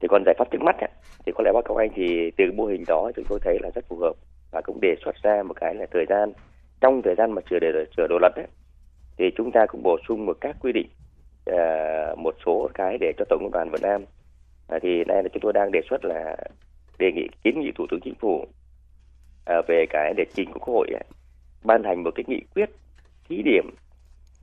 thì 0.00 0.08
còn 0.08 0.22
giải 0.26 0.34
pháp 0.38 0.50
trước 0.50 0.62
mắt 0.62 0.76
ấy, 0.80 0.90
thì 1.26 1.32
có 1.34 1.44
lẽ 1.44 1.50
báo 1.52 1.62
cáo 1.62 1.76
anh 1.76 1.90
thì 1.94 2.30
từ 2.36 2.44
mô 2.56 2.64
hình 2.66 2.84
đó 2.86 3.10
chúng 3.16 3.24
tôi 3.28 3.38
thấy 3.42 3.58
là 3.62 3.70
rất 3.74 3.84
phù 3.88 3.96
hợp 3.96 4.12
và 4.50 4.60
cũng 4.60 4.80
đề 4.80 4.96
xuất 5.04 5.14
ra 5.22 5.42
một 5.42 5.54
cái 5.60 5.74
là 5.74 5.86
thời 5.90 6.06
gian 6.08 6.32
trong 6.80 7.02
thời 7.02 7.14
gian 7.18 7.32
mà 7.32 7.42
chưa 7.50 7.58
để 7.58 7.68
sửa 7.96 8.06
đồ 8.08 8.18
luật 8.20 8.32
ấy, 8.34 8.46
thì 9.18 9.24
chúng 9.36 9.52
ta 9.52 9.66
cũng 9.68 9.82
bổ 9.82 9.96
sung 10.08 10.26
một 10.26 10.36
các 10.40 10.56
quy 10.60 10.72
định 10.72 10.88
uh, 11.50 12.18
một 12.18 12.34
số 12.46 12.68
cái 12.74 12.98
để 13.00 13.12
cho 13.18 13.24
tổng 13.28 13.40
công 13.42 13.52
đoàn 13.52 13.70
Việt 13.70 13.82
Nam. 13.82 14.04
À, 14.68 14.78
thì 14.82 15.04
nay 15.04 15.22
là 15.22 15.28
chúng 15.32 15.42
tôi 15.42 15.52
đang 15.52 15.72
đề 15.72 15.80
xuất 15.90 16.04
là 16.04 16.36
đề 16.98 17.12
nghị 17.12 17.28
kiến 17.44 17.60
nghị 17.60 17.72
thủ 17.74 17.86
tướng 17.90 18.00
chính 18.00 18.14
phủ 18.14 18.46
uh, 19.50 19.66
về 19.68 19.84
cái 19.90 20.14
để 20.16 20.24
trình 20.34 20.52
quốc 20.52 20.62
hội 20.66 20.88
ấy, 20.92 21.04
ban 21.64 21.84
hành 21.84 22.02
một 22.02 22.10
cái 22.14 22.24
nghị 22.28 22.40
quyết 22.54 22.70
thí 23.28 23.42
điểm 23.42 23.70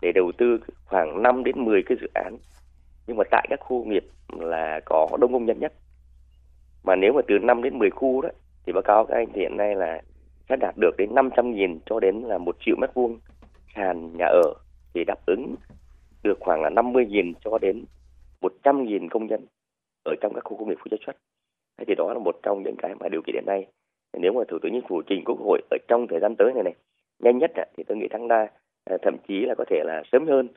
để 0.04 0.12
đầu 0.12 0.32
tư 0.38 0.60
khoảng 0.86 1.24
5 1.24 1.44
đến 1.44 1.66
10 1.66 1.84
cái 1.84 1.98
dự 2.02 2.08
án 2.14 2.38
nhưng 3.08 3.18
mà 3.18 3.24
tại 3.32 3.48
các 3.50 3.60
khu 3.60 3.86
nghiệp 3.86 4.04
là 4.40 4.80
có 4.86 5.08
đông 5.22 5.34
công 5.34 5.46
nhân 5.46 5.60
nhất 5.60 5.74
mà 6.84 6.96
nếu 6.96 7.14
mà 7.14 7.22
từ 7.28 7.40
5 7.40 7.64
đến 7.64 7.80
10 7.80 7.90
khu 7.90 8.22
đó 8.22 8.30
thì 8.66 8.74
báo 8.74 8.82
cáo 8.82 9.06
các 9.06 9.16
anh 9.16 9.28
thì 9.34 9.42
hiện 9.42 9.58
nay 9.58 9.76
là 9.76 10.02
sẽ 10.50 10.56
đạt 10.56 10.76
được 10.78 10.92
đến 10.98 11.10
500.000 11.16 11.80
cho 11.86 12.00
đến 12.00 12.22
là 12.22 12.38
1 12.38 12.56
triệu 12.60 12.76
mét 12.76 12.94
vuông 12.94 13.20
sàn 13.76 14.18
nhà 14.18 14.26
ở 14.26 14.54
thì 14.94 15.04
đáp 15.04 15.26
ứng 15.26 15.56
được 16.24 16.38
khoảng 16.40 16.62
là 16.62 16.70
50.000 16.70 17.34
cho 17.44 17.58
đến 17.58 17.86
100.000 18.42 19.08
công 19.10 19.28
nhân 19.28 19.46
ở 20.06 20.16
trong 20.22 20.34
các 20.34 20.42
khu 20.44 20.58
công 20.58 20.70
nghiệp 20.70 20.78
khu 20.80 20.88
chế 20.92 20.98
xuất. 21.06 21.16
Thế 21.78 21.86
thì 21.88 21.96
đó 21.96 22.14
là 22.14 22.20
một 22.20 22.36
trong 22.44 22.64
những 22.64 22.76
cái 22.78 22.96
mà 23.00 23.10
điều 23.10 23.22
kiện 23.26 23.36
hiện 23.36 23.46
nay. 23.46 23.68
Nếu 24.18 24.34
mà 24.34 24.42
Thủ 24.48 24.58
tướng 24.62 24.72
Chính 24.72 24.88
phủ 24.88 25.02
trình 25.02 25.24
Quốc 25.26 25.40
hội 25.40 25.62
ở 25.72 25.78
trong 25.88 26.08
thời 26.08 26.20
gian 26.20 26.36
tới 26.36 26.54
này 26.54 26.64
này, 26.64 26.74
nhanh 27.20 27.38
nhất 27.38 27.52
thì 27.78 27.84
tôi 27.84 27.98
nghĩ 27.98 28.08
tháng 28.12 28.28
3 28.28 28.48
Ờ, 28.86 28.98
thậm 29.02 29.18
chí 29.28 29.46
là 29.46 29.56
có 29.58 29.66
thể 29.70 29.84
là 29.86 30.04
sớm 30.12 30.28
hơn. 30.28 30.48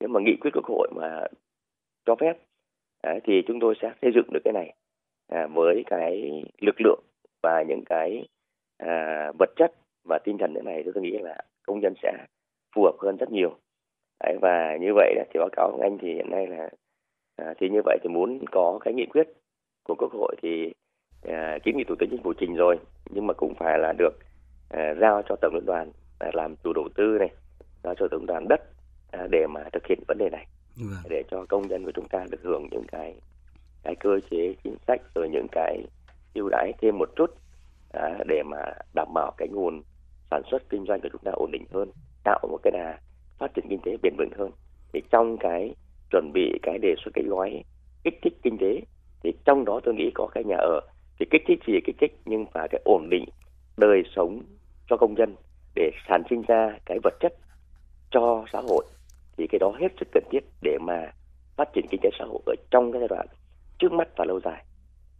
Nếu 0.00 0.08
mà 0.08 0.20
nghị 0.20 0.36
quyết 0.40 0.50
Quốc 0.54 0.64
hội 0.64 0.88
mà 0.96 1.26
cho 2.06 2.14
phép 2.20 2.36
thì 3.24 3.42
chúng 3.46 3.60
tôi 3.60 3.74
sẽ 3.82 3.92
xây 4.02 4.10
dựng 4.14 4.32
được 4.32 4.40
cái 4.44 4.52
này 4.52 4.74
à, 5.28 5.46
với 5.54 5.82
cái 5.86 6.42
lực 6.60 6.80
lượng 6.80 7.00
và 7.42 7.62
những 7.68 7.82
cái 7.86 8.28
à, 8.78 9.32
vật 9.38 9.50
chất 9.56 9.72
và 10.08 10.18
tinh 10.24 10.38
thần 10.38 10.54
thế 10.54 10.62
này 10.62 10.82
tôi 10.84 11.02
nghĩ 11.02 11.18
là 11.18 11.36
công 11.66 11.82
dân 11.82 11.94
sẽ 12.02 12.12
phù 12.74 12.82
hợp 12.82 12.94
hơn 12.98 13.16
rất 13.16 13.30
nhiều. 13.30 13.56
Đấy, 14.24 14.38
và 14.42 14.76
như 14.80 14.94
vậy 14.94 15.14
thì 15.34 15.38
báo 15.38 15.48
cáo 15.52 15.70
của 15.72 15.82
anh 15.82 15.98
thì 15.98 16.14
hiện 16.14 16.30
nay 16.30 16.46
là 16.46 16.70
à, 17.36 17.54
thì 17.58 17.68
như 17.68 17.80
vậy 17.84 17.98
thì 18.02 18.08
muốn 18.08 18.44
có 18.50 18.78
cái 18.84 18.94
nghị 18.94 19.06
quyết 19.06 19.28
của 19.84 19.94
quốc 19.98 20.12
hội 20.12 20.36
thì 20.42 20.72
à, 21.28 21.58
kiến 21.64 21.76
nghị 21.76 21.84
thủ 21.84 21.94
tướng 21.98 22.10
chính 22.10 22.22
phủ 22.22 22.32
trình 22.32 22.54
rồi 22.54 22.78
nhưng 23.10 23.26
mà 23.26 23.34
cũng 23.34 23.54
phải 23.54 23.78
là 23.78 23.92
được 23.98 24.18
à, 24.70 24.94
giao 25.00 25.22
cho 25.28 25.36
tổng 25.36 25.54
liên 25.54 25.66
đoàn 25.66 25.90
à, 26.18 26.30
làm 26.34 26.56
chủ 26.64 26.72
đầu 26.72 26.88
tư 26.94 27.16
này 27.18 27.30
giao 27.86 27.94
cho 27.94 28.08
tổng 28.10 28.26
đoàn 28.26 28.48
đất 28.48 28.60
à, 29.10 29.26
để 29.30 29.46
mà 29.46 29.60
thực 29.72 29.86
hiện 29.86 29.98
vấn 30.08 30.18
đề 30.18 30.30
này 30.30 30.46
vâng. 30.76 31.02
để 31.08 31.22
cho 31.30 31.44
công 31.48 31.68
nhân 31.68 31.84
của 31.84 31.92
chúng 31.94 32.08
ta 32.08 32.24
được 32.30 32.40
hưởng 32.42 32.68
những 32.70 32.84
cái 32.92 33.14
cái 33.82 33.94
cơ 34.00 34.20
chế 34.30 34.54
chính 34.64 34.76
sách 34.86 35.00
rồi 35.14 35.28
những 35.28 35.46
cái 35.52 35.82
ưu 36.34 36.48
đãi 36.48 36.72
thêm 36.82 36.98
một 36.98 37.08
chút 37.16 37.30
à, 37.92 38.18
để 38.28 38.42
mà 38.42 38.58
đảm 38.94 39.08
bảo 39.14 39.32
cái 39.36 39.48
nguồn 39.48 39.82
sản 40.30 40.42
xuất 40.50 40.62
kinh 40.70 40.84
doanh 40.88 41.00
của 41.00 41.08
chúng 41.12 41.22
ta 41.24 41.30
ổn 41.34 41.50
định 41.52 41.64
hơn 41.72 41.90
tạo 42.24 42.38
một 42.50 42.58
cái 42.62 42.70
đà 42.70 42.98
phát 43.38 43.54
triển 43.54 43.64
kinh 43.70 43.80
tế 43.84 43.96
bền 44.02 44.16
vững 44.18 44.30
hơn 44.38 44.50
thì 44.92 45.02
trong 45.10 45.36
cái 45.40 45.74
chuẩn 46.10 46.30
bị 46.34 46.58
cái 46.62 46.78
đề 46.78 46.94
xuất 47.04 47.10
cái 47.14 47.24
gói 47.28 47.64
kích 48.04 48.18
thích 48.22 48.34
kinh 48.42 48.58
tế 48.58 48.80
thì 49.22 49.32
trong 49.44 49.64
đó 49.64 49.80
tôi 49.84 49.94
nghĩ 49.94 50.10
có 50.14 50.26
cái 50.34 50.44
nhà 50.44 50.56
ở 50.56 50.80
thì 51.18 51.26
kích 51.30 51.42
thích 51.46 51.58
gì 51.66 51.74
kích 51.84 51.96
thích 52.00 52.12
nhưng 52.24 52.46
phải 52.52 52.68
cái 52.70 52.80
ổn 52.84 53.10
định 53.10 53.24
đời 53.76 54.02
sống 54.16 54.42
cho 54.88 54.96
công 54.96 55.16
dân 55.16 55.34
để 55.74 55.90
sản 56.08 56.22
sinh 56.30 56.42
ra 56.48 56.78
cái 56.86 56.98
vật 57.02 57.14
chất 57.20 57.32
cho 58.10 58.44
xã 58.52 58.60
hội 58.68 58.84
thì 59.36 59.46
cái 59.46 59.58
đó 59.58 59.72
hết 59.80 59.88
sức 60.00 60.08
cần 60.12 60.24
thiết 60.30 60.40
để 60.62 60.78
mà 60.80 61.12
phát 61.56 61.68
triển 61.74 61.86
kinh 61.90 62.00
tế 62.02 62.10
xã 62.18 62.24
hội 62.24 62.40
ở 62.46 62.54
trong 62.70 62.92
cái 62.92 63.00
giai 63.00 63.08
đoạn 63.08 63.26
trước 63.78 63.92
mắt 63.92 64.08
và 64.16 64.24
lâu 64.24 64.40
dài 64.44 64.64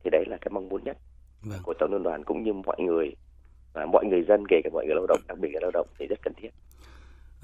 thì 0.05 0.11
đấy 0.11 0.25
là 0.27 0.37
cái 0.40 0.51
mong 0.51 0.68
muốn 0.68 0.85
nhất 0.85 0.96
vâng. 1.42 1.61
của 1.62 1.75
tổng 1.79 1.92
liên 1.92 2.03
đoàn 2.03 2.25
cũng 2.25 2.42
như 2.42 2.53
mọi 2.53 2.77
người 2.79 3.14
và 3.72 3.87
mọi 3.92 4.05
người 4.05 4.25
dân 4.29 4.44
kể 4.49 4.61
cả 4.64 4.70
mọi 4.72 4.87
người 4.87 4.94
lao 4.94 5.07
động 5.07 5.20
đặc 5.29 5.38
biệt 5.38 5.51
là 5.53 5.61
lao 5.62 5.70
động 5.70 5.87
thì 5.99 6.07
rất 6.07 6.18
cần 6.22 6.33
thiết 6.37 6.51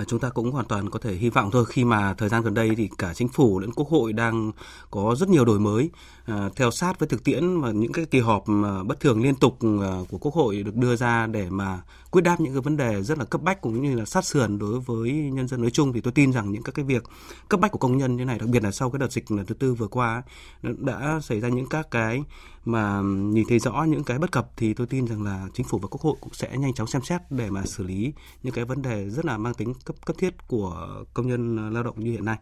chúng 0.06 0.20
ta 0.20 0.30
cũng 0.30 0.50
hoàn 0.50 0.66
toàn 0.66 0.90
có 0.90 0.98
thể 0.98 1.12
hy 1.12 1.30
vọng 1.30 1.50
thôi 1.52 1.64
khi 1.68 1.84
mà 1.84 2.14
thời 2.14 2.28
gian 2.28 2.42
gần 2.42 2.54
đây 2.54 2.70
thì 2.76 2.88
cả 2.98 3.14
chính 3.14 3.28
phủ 3.28 3.58
lẫn 3.58 3.70
quốc 3.76 3.88
hội 3.88 4.12
đang 4.12 4.52
có 4.90 5.14
rất 5.18 5.28
nhiều 5.28 5.44
đổi 5.44 5.58
mới 5.58 5.90
à, 6.26 6.48
theo 6.56 6.70
sát 6.70 6.98
với 6.98 7.08
thực 7.08 7.24
tiễn 7.24 7.60
và 7.60 7.70
những 7.70 7.92
cái 7.92 8.04
kỳ 8.04 8.20
họp 8.20 8.42
mà 8.46 8.82
bất 8.82 9.00
thường 9.00 9.22
liên 9.22 9.34
tục 9.34 9.58
à, 9.60 9.92
của 10.10 10.18
quốc 10.18 10.34
hội 10.34 10.62
được 10.62 10.76
đưa 10.76 10.96
ra 10.96 11.26
để 11.26 11.46
mà 11.50 11.78
quyết 12.12 12.22
đáp 12.22 12.40
những 12.40 12.52
cái 12.52 12.60
vấn 12.60 12.76
đề 12.76 13.02
rất 13.02 13.18
là 13.18 13.24
cấp 13.24 13.42
bách 13.42 13.60
cũng 13.60 13.82
như 13.82 13.96
là 13.96 14.04
sát 14.04 14.24
sườn 14.24 14.58
đối 14.58 14.80
với 14.80 15.12
nhân 15.12 15.48
dân 15.48 15.60
nói 15.60 15.70
chung 15.70 15.92
thì 15.92 16.00
tôi 16.00 16.12
tin 16.12 16.32
rằng 16.32 16.52
những 16.52 16.62
các 16.62 16.74
cái 16.74 16.84
việc 16.84 17.02
cấp 17.48 17.60
bách 17.60 17.72
của 17.72 17.78
công 17.78 17.98
nhân 17.98 18.16
như 18.16 18.24
này 18.24 18.38
đặc 18.38 18.48
biệt 18.48 18.62
là 18.62 18.70
sau 18.70 18.90
cái 18.90 18.98
đợt 18.98 19.12
dịch 19.12 19.30
lần 19.30 19.46
thứ 19.46 19.54
tư 19.54 19.74
vừa 19.74 19.86
qua 19.86 20.22
đã 20.62 21.20
xảy 21.22 21.40
ra 21.40 21.48
những 21.48 21.66
các 21.66 21.90
cái 21.90 22.22
mà 22.64 23.00
nhìn 23.04 23.44
thấy 23.48 23.58
rõ 23.58 23.84
những 23.88 24.04
cái 24.04 24.18
bất 24.18 24.32
cập 24.32 24.50
thì 24.56 24.74
tôi 24.74 24.86
tin 24.86 25.06
rằng 25.06 25.22
là 25.22 25.48
chính 25.54 25.66
phủ 25.66 25.78
và 25.78 25.88
quốc 25.88 26.00
hội 26.00 26.16
cũng 26.20 26.34
sẽ 26.34 26.56
nhanh 26.58 26.74
chóng 26.74 26.86
xem 26.86 27.02
xét 27.02 27.20
để 27.30 27.50
mà 27.50 27.62
xử 27.64 27.84
lý 27.84 28.12
những 28.42 28.54
cái 28.54 28.64
vấn 28.64 28.82
đề 28.82 29.10
rất 29.10 29.24
là 29.24 29.38
mang 29.38 29.54
tính 29.54 29.74
cấp 29.84 29.96
cấp 30.04 30.16
thiết 30.18 30.48
của 30.48 30.88
công 31.14 31.28
nhân 31.28 31.72
lao 31.74 31.82
động 31.82 31.94
như 32.00 32.10
hiện 32.10 32.24
nay. 32.24 32.38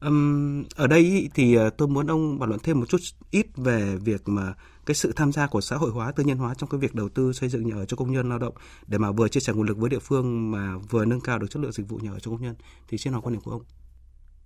Um, 0.00 0.64
ở 0.76 0.86
đây 0.86 1.28
thì 1.34 1.54
ờ, 1.54 1.70
tôi 1.70 1.88
muốn 1.88 2.06
ông 2.06 2.38
bàn 2.38 2.48
luận 2.48 2.60
thêm 2.62 2.80
một 2.80 2.86
chút 2.88 2.98
ít 3.30 3.46
về 3.56 3.96
việc 3.96 4.28
mà 4.28 4.54
cái 4.88 4.94
sự 4.94 5.12
tham 5.16 5.32
gia 5.32 5.46
của 5.46 5.60
xã 5.60 5.76
hội 5.76 5.90
hóa 5.90 6.12
tư 6.16 6.24
nhân 6.26 6.38
hóa 6.38 6.54
trong 6.58 6.68
cái 6.70 6.80
việc 6.80 6.94
đầu 6.94 7.08
tư 7.14 7.32
xây 7.32 7.48
dựng 7.48 7.66
nhà 7.66 7.74
ở 7.74 7.84
cho 7.84 7.96
công 7.96 8.12
nhân 8.12 8.28
lao 8.28 8.38
động 8.38 8.54
để 8.86 8.98
mà 8.98 9.08
vừa 9.12 9.28
chia 9.28 9.40
sẻ 9.40 9.52
nguồn 9.52 9.66
lực 9.66 9.78
với 9.78 9.90
địa 9.90 10.02
phương 10.08 10.50
mà 10.50 10.62
vừa 10.90 11.04
nâng 11.04 11.20
cao 11.24 11.38
được 11.38 11.46
chất 11.50 11.60
lượng 11.62 11.72
dịch 11.72 11.88
vụ 11.88 11.98
nhà 12.02 12.10
ở 12.10 12.18
cho 12.18 12.30
công 12.30 12.42
nhân 12.42 12.54
thì 12.88 12.98
xin 12.98 13.12
hỏi 13.12 13.22
quan 13.24 13.32
điểm 13.32 13.42
của 13.44 13.50
ông. 13.50 13.62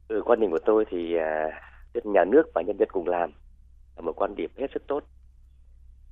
Ừ, 0.08 0.22
quan 0.24 0.40
điểm 0.40 0.50
của 0.50 0.58
tôi 0.66 0.84
thì 0.90 1.16
uh, 1.96 2.06
nhà 2.06 2.24
nước 2.24 2.42
và 2.54 2.62
nhân 2.62 2.76
dân 2.78 2.88
cùng 2.92 3.08
làm 3.08 3.30
là 3.96 4.02
một 4.02 4.12
quan 4.16 4.34
điểm 4.34 4.50
hết 4.58 4.66
sức 4.74 4.82
tốt. 4.86 5.02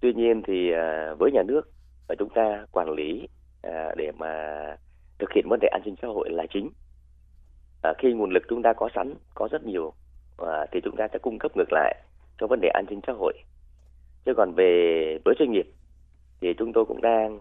Tuy 0.01 0.12
nhiên 0.12 0.43
thì 0.47 0.71
uh, 0.73 1.19
với 1.19 1.33
nhà 1.33 1.43
nước 1.43 1.62
và 2.09 2.14
chúng 2.19 2.31
ta 2.35 2.66
quản 2.73 2.90
lý 2.90 3.29
uh, 3.66 3.97
để 3.97 4.12
mà 4.19 4.33
thực 5.19 5.31
hiện 5.35 5.49
vấn 5.49 5.61
đề 5.62 5.69
an 5.69 5.83
sinh 5.85 5.95
xã 6.03 6.09
hội 6.09 6.31
là 6.31 6.45
chính 6.53 6.71
à, 7.83 7.93
khi 7.99 8.12
nguồn 8.12 8.31
lực 8.31 8.43
chúng 8.49 8.62
ta 8.62 8.73
có 8.73 8.88
sẵn 8.95 9.14
có 9.35 9.49
rất 9.53 9.64
nhiều 9.64 9.93
à, 10.38 10.66
thì 10.73 10.81
chúng 10.85 10.97
ta 10.97 11.09
sẽ 11.12 11.19
cung 11.19 11.38
cấp 11.38 11.53
ngược 11.57 11.73
lại 11.73 12.03
cho 12.38 12.47
vấn 12.47 12.61
đề 12.61 12.69
an 12.69 12.85
sinh 12.88 13.01
xã 13.07 13.12
hội 13.12 13.33
chứ 14.24 14.35
còn 14.37 14.52
về 14.54 15.18
với 15.24 15.35
doanh 15.38 15.52
nghiệp 15.52 15.66
thì 16.40 16.54
chúng 16.59 16.72
tôi 16.72 16.85
cũng 16.85 17.00
đang 17.00 17.40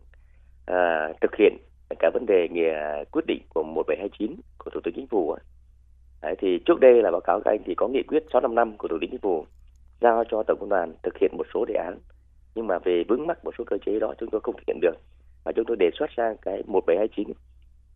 à, 0.66 1.14
thực 1.22 1.36
hiện 1.36 1.58
cả 2.00 2.10
vấn 2.14 2.26
đề 2.26 2.48
nghề 2.52 2.70
ờ, 2.70 3.04
quyết 3.12 3.26
định 3.28 3.42
của 3.50 3.64
1729 3.64 4.42
của 4.58 4.72
Thủ 4.74 4.80
tướng 4.84 4.94
Chính 4.94 5.08
phủ. 5.08 5.36
Đấy, 6.22 6.36
thì 6.40 6.60
trước 6.66 6.80
đây 6.80 7.02
là 7.02 7.12
báo 7.12 7.22
cáo 7.22 7.42
các 7.46 7.52
anh 7.52 7.60
thì 7.66 7.76
có 7.76 7.88
nghị 7.88 8.04
quyết 8.04 8.24
655 8.34 8.78
của 8.78 8.88
Thủ 8.88 8.98
tướng 9.02 9.10
Chính 9.10 9.20
phủ 9.20 9.46
giao 10.02 10.24
cho 10.32 10.44
Tổng 10.44 10.58
công 10.60 10.70
đoàn 10.70 10.94
thực 11.04 11.18
hiện 11.22 11.32
một 11.38 11.48
số 11.54 11.66
đề 11.66 11.74
án. 11.74 12.00
Nhưng 12.56 12.68
mà 12.68 12.80
về 12.80 13.04
vướng 13.08 13.28
mắc 13.28 13.46
một 13.46 13.54
số 13.58 13.64
cơ 13.68 13.78
chế 13.86 14.00
đó 14.00 14.14
chúng 14.20 14.30
tôi 14.30 14.42
không 14.44 14.56
thực 14.58 14.64
hiện 14.68 14.80
được. 14.82 14.96
Và 15.44 15.52
chúng 15.56 15.66
tôi 15.66 15.78
đề 15.78 15.90
xuất 16.00 16.10
sang 16.18 16.38
cái 16.42 16.64
1729 16.68 17.34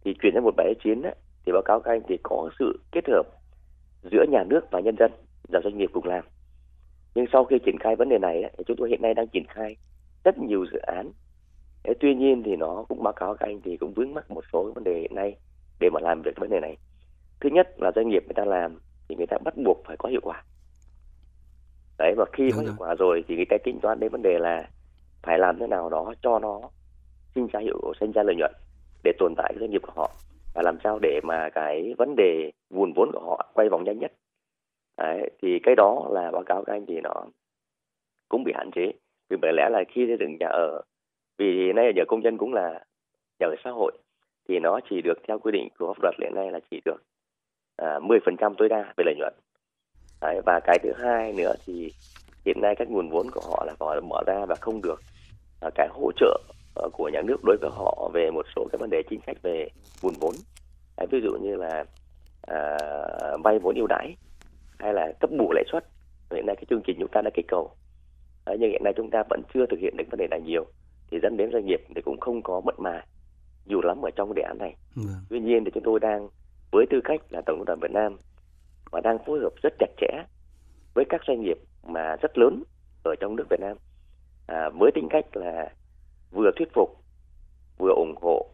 thì 0.05 0.13
chuyển 0.21 0.33
sang 0.33 0.43
1729 0.43 1.01
ấy, 1.01 1.15
thì 1.45 1.51
báo 1.51 1.61
cáo 1.65 1.79
các 1.79 1.91
anh 1.91 2.01
thì 2.07 2.17
có 2.23 2.49
sự 2.59 2.79
kết 2.91 3.07
hợp 3.07 3.23
giữa 4.11 4.25
nhà 4.29 4.43
nước 4.43 4.61
và 4.71 4.79
nhân 4.79 4.95
dân 4.99 5.11
và 5.49 5.59
doanh 5.63 5.77
nghiệp 5.77 5.89
cùng 5.93 6.05
làm 6.05 6.23
nhưng 7.15 7.25
sau 7.33 7.45
khi 7.45 7.59
triển 7.65 7.79
khai 7.79 7.95
vấn 7.95 8.09
đề 8.09 8.17
này 8.17 8.43
thì 8.57 8.63
chúng 8.67 8.77
tôi 8.77 8.89
hiện 8.89 9.01
nay 9.01 9.13
đang 9.13 9.27
triển 9.27 9.45
khai 9.49 9.75
rất 10.23 10.37
nhiều 10.37 10.65
dự 10.73 10.79
án. 10.79 11.11
Thế 11.83 11.93
tuy 11.99 12.15
nhiên 12.15 12.43
thì 12.45 12.55
nó 12.55 12.85
cũng 12.89 13.03
báo 13.03 13.13
cáo 13.13 13.35
các 13.35 13.47
anh 13.47 13.61
thì 13.61 13.77
cũng 13.77 13.93
vướng 13.93 14.13
mắc 14.13 14.31
một 14.31 14.43
số 14.53 14.71
vấn 14.75 14.83
đề 14.83 14.99
hiện 14.99 15.15
nay 15.15 15.35
để 15.79 15.89
mà 15.89 15.99
làm 15.99 16.21
việc 16.21 16.37
vấn 16.37 16.49
đề 16.49 16.59
này. 16.59 16.77
Thứ 17.39 17.49
nhất 17.49 17.67
là 17.77 17.91
doanh 17.95 18.09
nghiệp 18.09 18.23
người 18.25 18.33
ta 18.35 18.45
làm 18.45 18.79
thì 19.09 19.15
người 19.15 19.27
ta 19.27 19.37
bắt 19.43 19.53
buộc 19.65 19.83
phải 19.85 19.97
có 19.97 20.09
hiệu 20.09 20.21
quả. 20.23 20.43
Đấy 21.97 22.13
và 22.17 22.25
khi 22.33 22.51
có 22.55 22.61
hiệu 22.61 22.73
quả 22.77 22.95
rồi 22.95 23.23
thì 23.27 23.35
người 23.35 23.45
ta 23.49 23.57
tính 23.63 23.79
toán 23.81 23.99
đến 23.99 24.11
vấn 24.11 24.21
đề 24.21 24.39
là 24.39 24.69
phải 25.23 25.39
làm 25.39 25.59
thế 25.59 25.67
nào 25.67 25.89
đó 25.89 26.13
cho 26.21 26.39
nó 26.39 26.61
sinh 27.35 27.47
ra 27.53 27.59
hiệu 27.59 27.93
sinh 27.99 28.11
ra 28.11 28.23
lợi 28.23 28.35
nhuận 28.35 28.51
để 29.03 29.11
tồn 29.19 29.33
tại 29.37 29.53
cái 29.53 29.59
doanh 29.59 29.71
nghiệp 29.71 29.81
của 29.81 29.93
họ 29.95 30.11
và 30.53 30.61
làm 30.61 30.77
sao 30.83 30.99
để 31.01 31.19
mà 31.23 31.49
cái 31.49 31.93
vấn 31.97 32.15
đề 32.15 32.51
nguồn 32.69 32.93
vốn 32.93 33.11
của 33.11 33.19
họ 33.19 33.51
quay 33.53 33.69
vòng 33.69 33.83
nhanh 33.83 33.99
nhất 33.99 34.11
Đấy, 34.97 35.29
thì 35.41 35.59
cái 35.63 35.75
đó 35.75 36.07
là 36.11 36.31
báo 36.31 36.43
cáo 36.43 36.63
các 36.63 36.73
anh 36.73 36.85
thì 36.85 37.01
nó 37.01 37.13
cũng 38.29 38.43
bị 38.43 38.51
hạn 38.55 38.71
chế 38.75 38.91
vì 39.29 39.37
bởi 39.41 39.53
lẽ 39.53 39.69
là 39.71 39.83
khi 39.87 40.05
xây 40.07 40.17
dựng 40.19 40.37
nhà 40.39 40.47
ở 40.47 40.81
vì 41.37 41.73
nay 41.73 41.85
giờ 41.85 41.91
nhà 41.95 42.03
công 42.07 42.21
nhân 42.21 42.37
cũng 42.37 42.53
là 42.53 42.83
nhà 43.39 43.47
ở 43.47 43.55
xã 43.63 43.69
hội 43.69 43.91
thì 44.49 44.59
nó 44.59 44.79
chỉ 44.89 45.01
được 45.01 45.17
theo 45.27 45.39
quy 45.39 45.51
định 45.51 45.67
của 45.79 45.93
pháp 45.93 46.03
luật 46.03 46.15
hiện 46.19 46.35
nay 46.35 46.51
là 46.51 46.59
chỉ 46.71 46.81
được 46.85 47.03
à, 47.77 47.99
10% 47.99 48.53
tối 48.57 48.69
đa 48.69 48.93
về 48.97 49.03
lợi 49.05 49.15
nhuận. 49.17 49.33
Đấy, 50.21 50.41
và 50.45 50.59
cái 50.63 50.79
thứ 50.83 50.91
hai 50.97 51.33
nữa 51.33 51.53
thì 51.65 51.91
hiện 52.45 52.61
nay 52.61 52.75
các 52.77 52.89
nguồn 52.89 53.09
vốn 53.09 53.27
của 53.31 53.41
họ 53.49 53.63
là 53.67 53.73
họ 53.79 54.01
mở 54.01 54.23
ra 54.27 54.45
và 54.45 54.55
không 54.55 54.81
được 54.81 54.99
à, 55.61 55.69
cái 55.75 55.87
hỗ 55.91 56.11
trợ 56.15 56.39
à, 56.75 56.83
của 56.93 57.09
nhà 57.13 57.21
nước 57.21 57.37
đối 57.43 57.57
với 57.61 57.69
họ 57.73 58.09
về 58.13 58.31
một 58.31 58.45
số 58.55 58.67
cái 58.71 58.77
vấn 58.79 58.89
đề 58.89 59.03
chính 59.09 59.19
sách 59.25 59.37
về 59.41 59.67
nguồn 60.03 60.13
vốn. 60.19 60.33
à, 60.97 61.05
ví 61.11 61.21
dụ 61.23 61.31
như 61.41 61.55
là 61.55 61.85
à, 62.41 62.77
vay 63.43 63.59
vốn 63.59 63.75
ưu 63.75 63.87
đãi 63.87 64.15
hay 64.79 64.93
là 64.93 65.11
cấp 65.19 65.29
bù 65.39 65.51
lãi 65.51 65.63
suất. 65.71 65.85
Hiện 66.31 66.45
nay 66.45 66.55
cái 66.55 66.65
chương 66.69 66.81
trình 66.87 66.97
chúng 66.99 67.11
ta 67.11 67.21
đã 67.21 67.29
kích 67.33 67.45
cầu. 67.47 67.71
Nhưng 68.45 68.71
hiện 68.71 68.83
nay 68.83 68.93
chúng 68.97 69.09
ta 69.09 69.23
vẫn 69.29 69.41
chưa 69.53 69.65
thực 69.65 69.79
hiện 69.79 69.97
được 69.97 70.03
vấn 70.11 70.17
đề 70.17 70.27
này 70.31 70.41
nhiều 70.41 70.65
thì 71.11 71.19
dẫn 71.23 71.37
đến 71.37 71.49
doanh 71.53 71.65
nghiệp 71.65 71.81
thì 71.95 72.01
cũng 72.01 72.19
không 72.19 72.41
có 72.41 72.61
mật 72.65 72.79
mà 72.79 73.05
nhiều 73.65 73.81
lắm 73.81 74.01
ở 74.01 74.09
trong 74.15 74.33
đề 74.33 74.41
án 74.41 74.57
này. 74.57 74.75
Vâng. 74.95 75.15
Tuy 75.29 75.39
nhiên 75.39 75.63
thì 75.65 75.71
chúng 75.73 75.83
tôi 75.83 75.99
đang 75.99 76.27
với 76.71 76.85
tư 76.89 77.01
cách 77.03 77.21
là 77.29 77.41
tổng 77.45 77.57
công 77.59 77.65
đoàn 77.65 77.79
Việt 77.79 77.91
Nam 77.91 78.17
và 78.91 79.01
đang 79.01 79.17
phối 79.25 79.39
hợp 79.39 79.53
rất 79.63 79.73
chặt 79.79 79.89
chẽ 79.97 80.23
với 80.93 81.05
các 81.09 81.21
doanh 81.27 81.41
nghiệp 81.41 81.57
mà 81.83 82.15
rất 82.21 82.37
lớn 82.37 82.63
ở 83.03 83.15
trong 83.19 83.35
nước 83.35 83.43
Việt 83.49 83.59
Nam 83.59 83.77
à, 84.47 84.69
với 84.79 84.91
tính 84.95 85.07
cách 85.09 85.25
là 85.37 85.69
vừa 86.31 86.51
thuyết 86.55 86.67
phục 86.73 86.89
vừa 87.77 87.93
ủng 87.95 88.15
hộ 88.21 88.49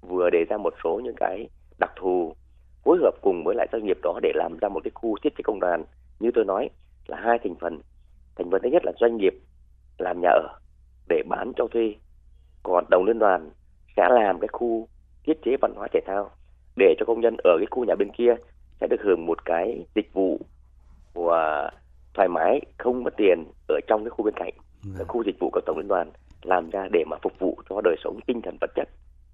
vừa 0.00 0.30
đề 0.30 0.44
ra 0.48 0.56
một 0.56 0.74
số 0.84 1.00
những 1.04 1.16
cái 1.16 1.48
đặc 1.78 1.90
thù 1.96 2.34
phối 2.84 2.98
hợp 3.02 3.14
cùng 3.22 3.44
với 3.44 3.54
lại 3.54 3.68
doanh 3.72 3.84
nghiệp 3.84 3.98
đó 4.02 4.18
để 4.22 4.32
làm 4.34 4.58
ra 4.60 4.68
một 4.68 4.80
cái 4.84 4.90
khu 4.94 5.16
thiết 5.22 5.36
chế 5.36 5.42
công 5.44 5.60
đoàn. 5.60 5.84
Như 6.20 6.30
tôi 6.34 6.44
nói 6.44 6.70
là 7.06 7.16
hai 7.20 7.38
thành 7.38 7.54
phần. 7.60 7.80
Thành 8.36 8.50
phần 8.50 8.62
thứ 8.62 8.68
nhất 8.68 8.84
là 8.84 8.92
doanh 9.00 9.16
nghiệp 9.16 9.34
làm 9.98 10.20
nhà 10.20 10.28
ở 10.28 10.48
để 11.08 11.22
bán 11.28 11.52
cho 11.56 11.66
thuê 11.72 11.94
còn 12.62 12.84
đồng 12.90 13.04
liên 13.06 13.18
đoàn 13.18 13.50
sẽ 13.96 14.08
làm 14.10 14.40
cái 14.40 14.48
khu 14.48 14.88
thiết 15.24 15.42
chế 15.44 15.56
văn 15.60 15.72
hóa 15.76 15.88
thể 15.92 16.00
thao 16.06 16.30
để 16.76 16.94
cho 16.98 17.06
công 17.06 17.20
nhân 17.20 17.36
ở 17.44 17.50
cái 17.58 17.66
khu 17.70 17.84
nhà 17.84 17.94
bên 17.94 18.10
kia 18.16 18.34
sẽ 18.80 18.86
được 18.86 19.00
hưởng 19.00 19.26
một 19.26 19.44
cái 19.44 19.86
dịch 19.94 20.12
vụ 20.12 20.40
và 21.14 21.70
thoải 22.14 22.28
mái 22.28 22.60
không 22.78 23.04
mất 23.04 23.14
tiền 23.16 23.44
ở 23.68 23.80
trong 23.86 24.04
cái 24.04 24.10
khu 24.10 24.24
bên 24.24 24.34
cạnh. 24.36 24.52
Cái 24.96 25.04
khu 25.04 25.24
dịch 25.24 25.38
vụ 25.40 25.50
của 25.52 25.60
tổng 25.66 25.78
liên 25.78 25.88
đoàn 25.88 26.10
làm 26.42 26.70
ra 26.70 26.88
để 26.92 27.04
mà 27.06 27.16
phục 27.22 27.32
vụ 27.38 27.58
cho 27.70 27.80
đời 27.80 27.96
sống 28.04 28.20
tinh 28.26 28.40
thần 28.42 28.56
vật 28.60 28.70
chất 28.74 28.88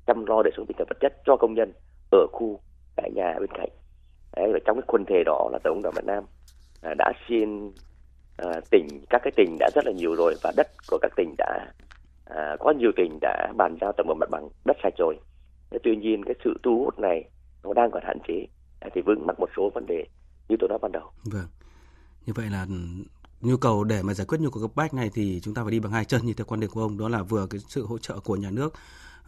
chăm 0.06 0.26
lo 0.26 0.42
đời 0.42 0.52
sống 0.56 0.66
tinh 0.66 0.76
thần 0.78 0.86
vật 0.90 0.96
chất 1.00 1.12
cho 1.26 1.36
công 1.36 1.54
nhân 1.54 1.72
ở 2.10 2.26
khu 2.32 2.60
tại 3.02 3.10
nhà 3.14 3.34
bên 3.40 3.50
cạnh. 3.58 3.68
Đấy 4.36 4.50
và 4.52 4.58
trong 4.66 4.76
cái 4.76 4.84
quần 4.86 5.04
thể 5.08 5.22
đó 5.26 5.48
là 5.52 5.58
tổng 5.64 5.74
liên 5.74 5.82
đoàn 5.82 5.94
Việt 5.94 6.04
Nam 6.04 6.24
à, 6.82 6.94
đã 6.98 7.12
xin 7.28 7.72
à, 8.36 8.60
tỉnh 8.70 8.88
các 9.10 9.20
cái 9.24 9.32
tỉnh 9.36 9.56
đã 9.60 9.70
rất 9.74 9.86
là 9.86 9.92
nhiều 9.92 10.14
rồi 10.14 10.34
và 10.42 10.52
đất 10.56 10.66
của 10.90 10.98
các 11.02 11.12
tỉnh 11.16 11.34
đã 11.38 11.72
à, 12.24 12.56
có 12.60 12.70
nhiều 12.78 12.90
tỉnh 12.96 13.18
đã 13.20 13.52
bàn 13.56 13.76
giao 13.80 13.92
tổng 13.96 14.06
bộ 14.06 14.14
mặt 14.14 14.30
bằng 14.30 14.48
đất 14.64 14.76
sạch 14.82 14.94
rồi. 14.98 15.18
Thế 15.70 15.78
tuy 15.84 15.96
nhiên 15.96 16.24
cái 16.24 16.34
sự 16.44 16.54
thu 16.62 16.84
hút 16.84 16.98
này 16.98 17.24
nó 17.64 17.72
đang 17.72 17.90
còn 17.90 18.02
hạn 18.06 18.18
chế 18.28 18.46
à, 18.80 18.88
thì 18.94 19.00
vướng 19.00 19.26
mắc 19.26 19.40
một 19.40 19.48
số 19.56 19.70
vấn 19.74 19.86
đề 19.86 20.04
như 20.48 20.56
tôi 20.60 20.68
nói 20.68 20.78
ban 20.82 20.92
đầu. 20.92 21.10
Vâng. 21.24 21.46
Như 22.26 22.32
vậy 22.36 22.46
là 22.50 22.66
nhu 23.40 23.56
cầu 23.56 23.84
để 23.84 24.02
mà 24.02 24.14
giải 24.14 24.26
quyết 24.26 24.40
nhu 24.40 24.50
cầu 24.50 24.62
cấp 24.62 24.70
bách 24.74 24.94
này 24.94 25.10
thì 25.14 25.40
chúng 25.40 25.54
ta 25.54 25.62
phải 25.62 25.70
đi 25.70 25.80
bằng 25.80 25.92
hai 25.92 26.04
chân 26.04 26.20
như 26.24 26.32
theo 26.32 26.44
quan 26.44 26.60
điểm 26.60 26.70
của 26.70 26.82
ông 26.82 26.98
đó 26.98 27.08
là 27.08 27.22
vừa 27.22 27.46
cái 27.50 27.60
sự 27.68 27.86
hỗ 27.86 27.98
trợ 27.98 28.20
của 28.24 28.36
nhà 28.36 28.50
nước 28.50 28.74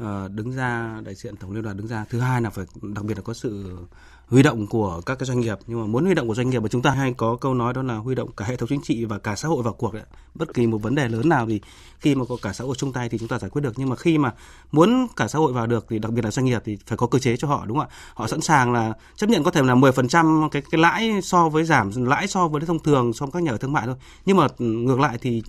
Ờ, 0.00 0.28
đứng 0.28 0.52
ra, 0.52 1.00
đại 1.04 1.14
diện 1.14 1.36
tổng 1.36 1.52
liên 1.52 1.62
đoàn 1.62 1.76
đứng 1.76 1.86
ra. 1.86 2.04
Thứ 2.10 2.20
hai 2.20 2.42
là 2.42 2.50
phải, 2.50 2.64
đặc 2.82 3.04
biệt 3.04 3.14
là 3.16 3.22
có 3.22 3.34
sự 3.34 3.78
huy 4.26 4.42
động 4.42 4.66
của 4.66 5.00
các 5.06 5.18
cái 5.18 5.26
doanh 5.26 5.40
nghiệp. 5.40 5.58
Nhưng 5.66 5.80
mà 5.80 5.86
muốn 5.86 6.04
huy 6.04 6.14
động 6.14 6.28
của 6.28 6.34
doanh 6.34 6.50
nghiệp 6.50 6.60
mà 6.62 6.68
chúng 6.68 6.82
ta 6.82 6.90
hay 6.90 7.14
có 7.16 7.36
câu 7.36 7.54
nói 7.54 7.72
đó 7.72 7.82
là 7.82 7.96
huy 7.96 8.14
động 8.14 8.32
cả 8.36 8.44
hệ 8.44 8.56
thống 8.56 8.68
chính 8.68 8.80
trị 8.82 9.04
và 9.04 9.18
cả 9.18 9.36
xã 9.36 9.48
hội 9.48 9.62
vào 9.62 9.72
cuộc 9.72 9.94
đấy. 9.94 10.02
bất 10.34 10.54
kỳ 10.54 10.66
một 10.66 10.78
vấn 10.78 10.94
đề 10.94 11.08
lớn 11.08 11.28
nào 11.28 11.46
thì 11.46 11.60
khi 11.98 12.14
mà 12.14 12.24
có 12.28 12.36
cả 12.42 12.52
xã 12.52 12.64
hội 12.64 12.74
chung 12.78 12.92
tay 12.92 13.08
thì 13.08 13.18
chúng 13.18 13.28
ta 13.28 13.38
giải 13.38 13.50
quyết 13.50 13.62
được. 13.62 13.72
Nhưng 13.76 13.88
mà 13.88 13.96
khi 13.96 14.18
mà 14.18 14.32
muốn 14.72 15.06
cả 15.16 15.28
xã 15.28 15.38
hội 15.38 15.52
vào 15.52 15.66
được 15.66 15.86
thì 15.88 15.98
đặc 15.98 16.12
biệt 16.12 16.24
là 16.24 16.30
doanh 16.30 16.46
nghiệp 16.46 16.62
thì 16.64 16.78
phải 16.86 16.98
có 16.98 17.06
cơ 17.06 17.18
chế 17.18 17.36
cho 17.36 17.48
họ, 17.48 17.66
đúng 17.66 17.78
không 17.78 17.88
ạ? 17.88 17.94
Họ 18.14 18.26
sẵn 18.26 18.40
sàng 18.40 18.72
là 18.72 18.92
chấp 19.16 19.30
nhận 19.30 19.44
có 19.44 19.50
thể 19.50 19.62
là 19.62 19.74
10% 19.74 20.48
cái 20.48 20.62
cái 20.70 20.80
lãi 20.80 21.22
so 21.22 21.48
với 21.48 21.64
giảm, 21.64 21.90
lãi 22.06 22.26
so 22.26 22.48
với 22.48 22.60
thông 22.60 22.78
thường 22.78 23.12
so 23.12 23.26
với 23.26 23.32
các 23.32 23.42
nhà 23.42 23.50
ở 23.50 23.56
thương 23.56 23.72
mại 23.72 23.86
thôi. 23.86 23.96
Nhưng 24.26 24.36
mà 24.36 24.46
ngược 24.58 25.00
lại 25.00 25.18
thì 25.20 25.42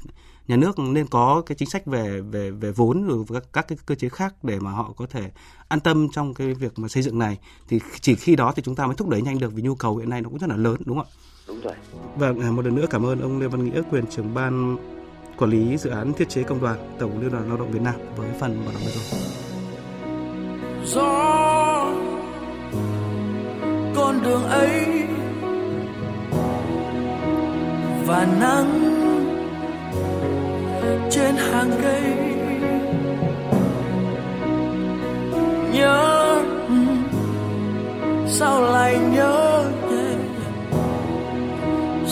nhà 0.47 0.56
nước 0.56 0.80
nên 0.80 1.08
có 1.08 1.43
cái 1.45 1.56
chính 1.56 1.69
sách 1.69 1.86
về 1.86 2.21
về 2.21 2.51
về 2.51 2.71
vốn 2.71 3.08
rồi 3.08 3.25
các, 3.34 3.43
các 3.54 3.67
cái 3.67 3.77
cơ 3.86 3.95
chế 3.95 4.10
khác 4.10 4.34
để 4.43 4.60
mà 4.60 4.71
họ 4.71 4.93
có 4.97 5.06
thể 5.10 5.32
an 5.67 5.80
tâm 5.80 6.08
trong 6.13 6.34
cái 6.34 6.54
việc 6.54 6.80
mà 6.80 6.88
xây 6.88 7.04
dựng 7.04 7.19
này 7.19 7.38
thì 7.67 7.80
chỉ 8.01 8.15
khi 8.15 8.36
đó 8.36 8.54
thì 8.56 8.62
chúng 8.65 8.75
ta 8.75 8.86
mới 8.86 8.95
thúc 8.95 9.10
đẩy 9.10 9.21
nhanh 9.21 9.39
được 9.39 9.54
vì 9.54 9.62
nhu 9.62 9.75
cầu 9.75 9.97
hiện 9.97 10.10
nay 10.10 10.21
nó 10.21 10.30
cũng 10.30 10.39
rất 10.39 10.49
là 10.49 10.56
lớn 10.56 10.75
đúng 10.86 10.97
không 10.97 11.06
ạ? 11.06 11.15
đúng 11.47 11.62
rồi 11.62 11.73
Và 12.15 12.27
à, 12.27 12.51
một 12.51 12.65
lần 12.65 12.75
nữa 12.75 12.86
cảm 12.89 13.06
ơn 13.06 13.21
ông 13.21 13.39
Lê 13.39 13.47
Văn 13.47 13.65
Nghĩa 13.65 13.82
quyền 13.91 14.08
trưởng 14.08 14.34
ban 14.34 14.77
quản 15.38 15.51
lý 15.51 15.77
dự 15.77 15.89
án 15.89 16.13
thiết 16.13 16.30
chế 16.30 16.43
công 16.43 16.62
đoàn 16.62 16.95
Tổng 16.99 17.21
Liên 17.21 17.32
đoàn 17.32 17.47
Lao 17.47 17.58
động 17.58 17.71
Việt 17.71 17.82
Nam 17.82 17.95
với 18.15 18.30
phần 18.39 18.65
bảo 18.65 18.73
đảm 18.73 18.84
vừa 18.86 18.91
rồi. 18.91 19.21
gió 20.86 21.93
con 23.95 24.23
đường 24.23 24.43
ấy 24.43 25.04
và 28.08 28.38
nắng 28.39 28.91
trên 31.12 31.36
hàng 31.36 31.71
cây. 31.84 32.04
Nhớ 35.73 36.41
ừ, 36.67 36.75
sao 38.27 38.62
lại 38.62 38.97
nhớ 39.13 39.51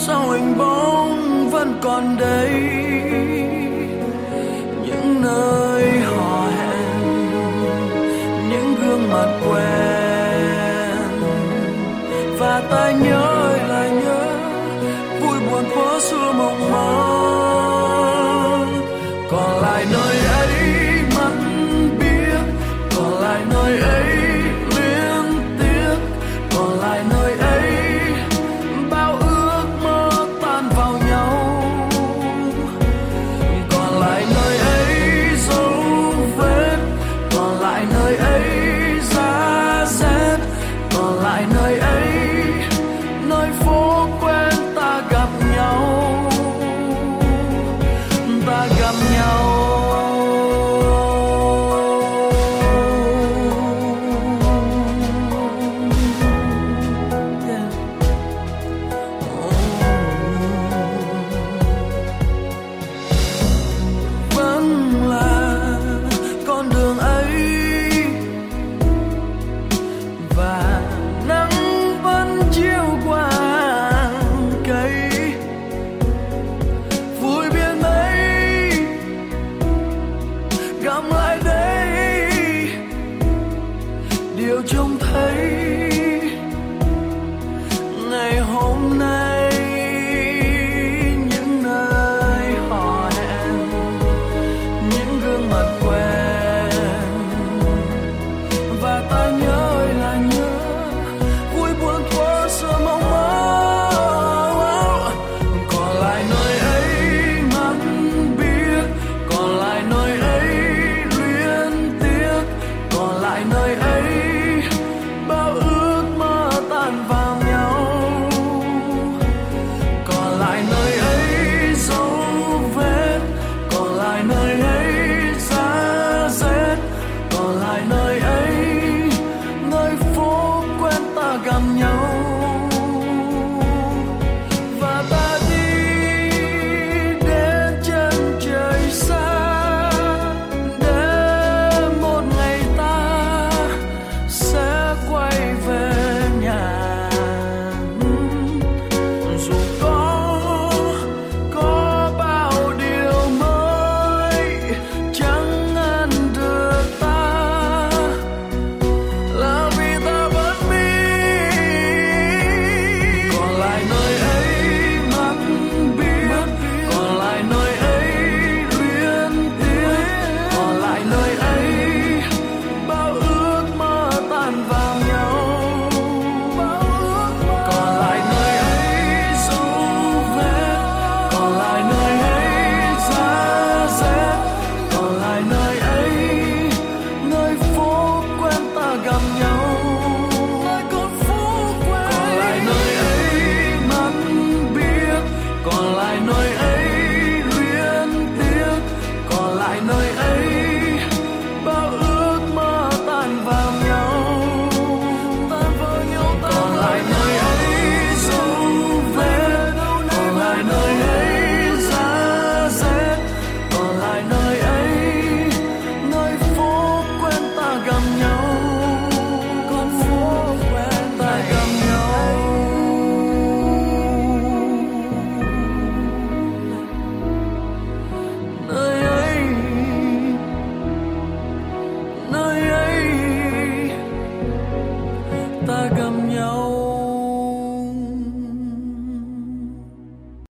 sao 0.06 0.30
hình 0.30 0.58
bóng 0.58 1.48
vẫn 1.50 1.78
còn 1.82 2.16
đây? 2.16 2.79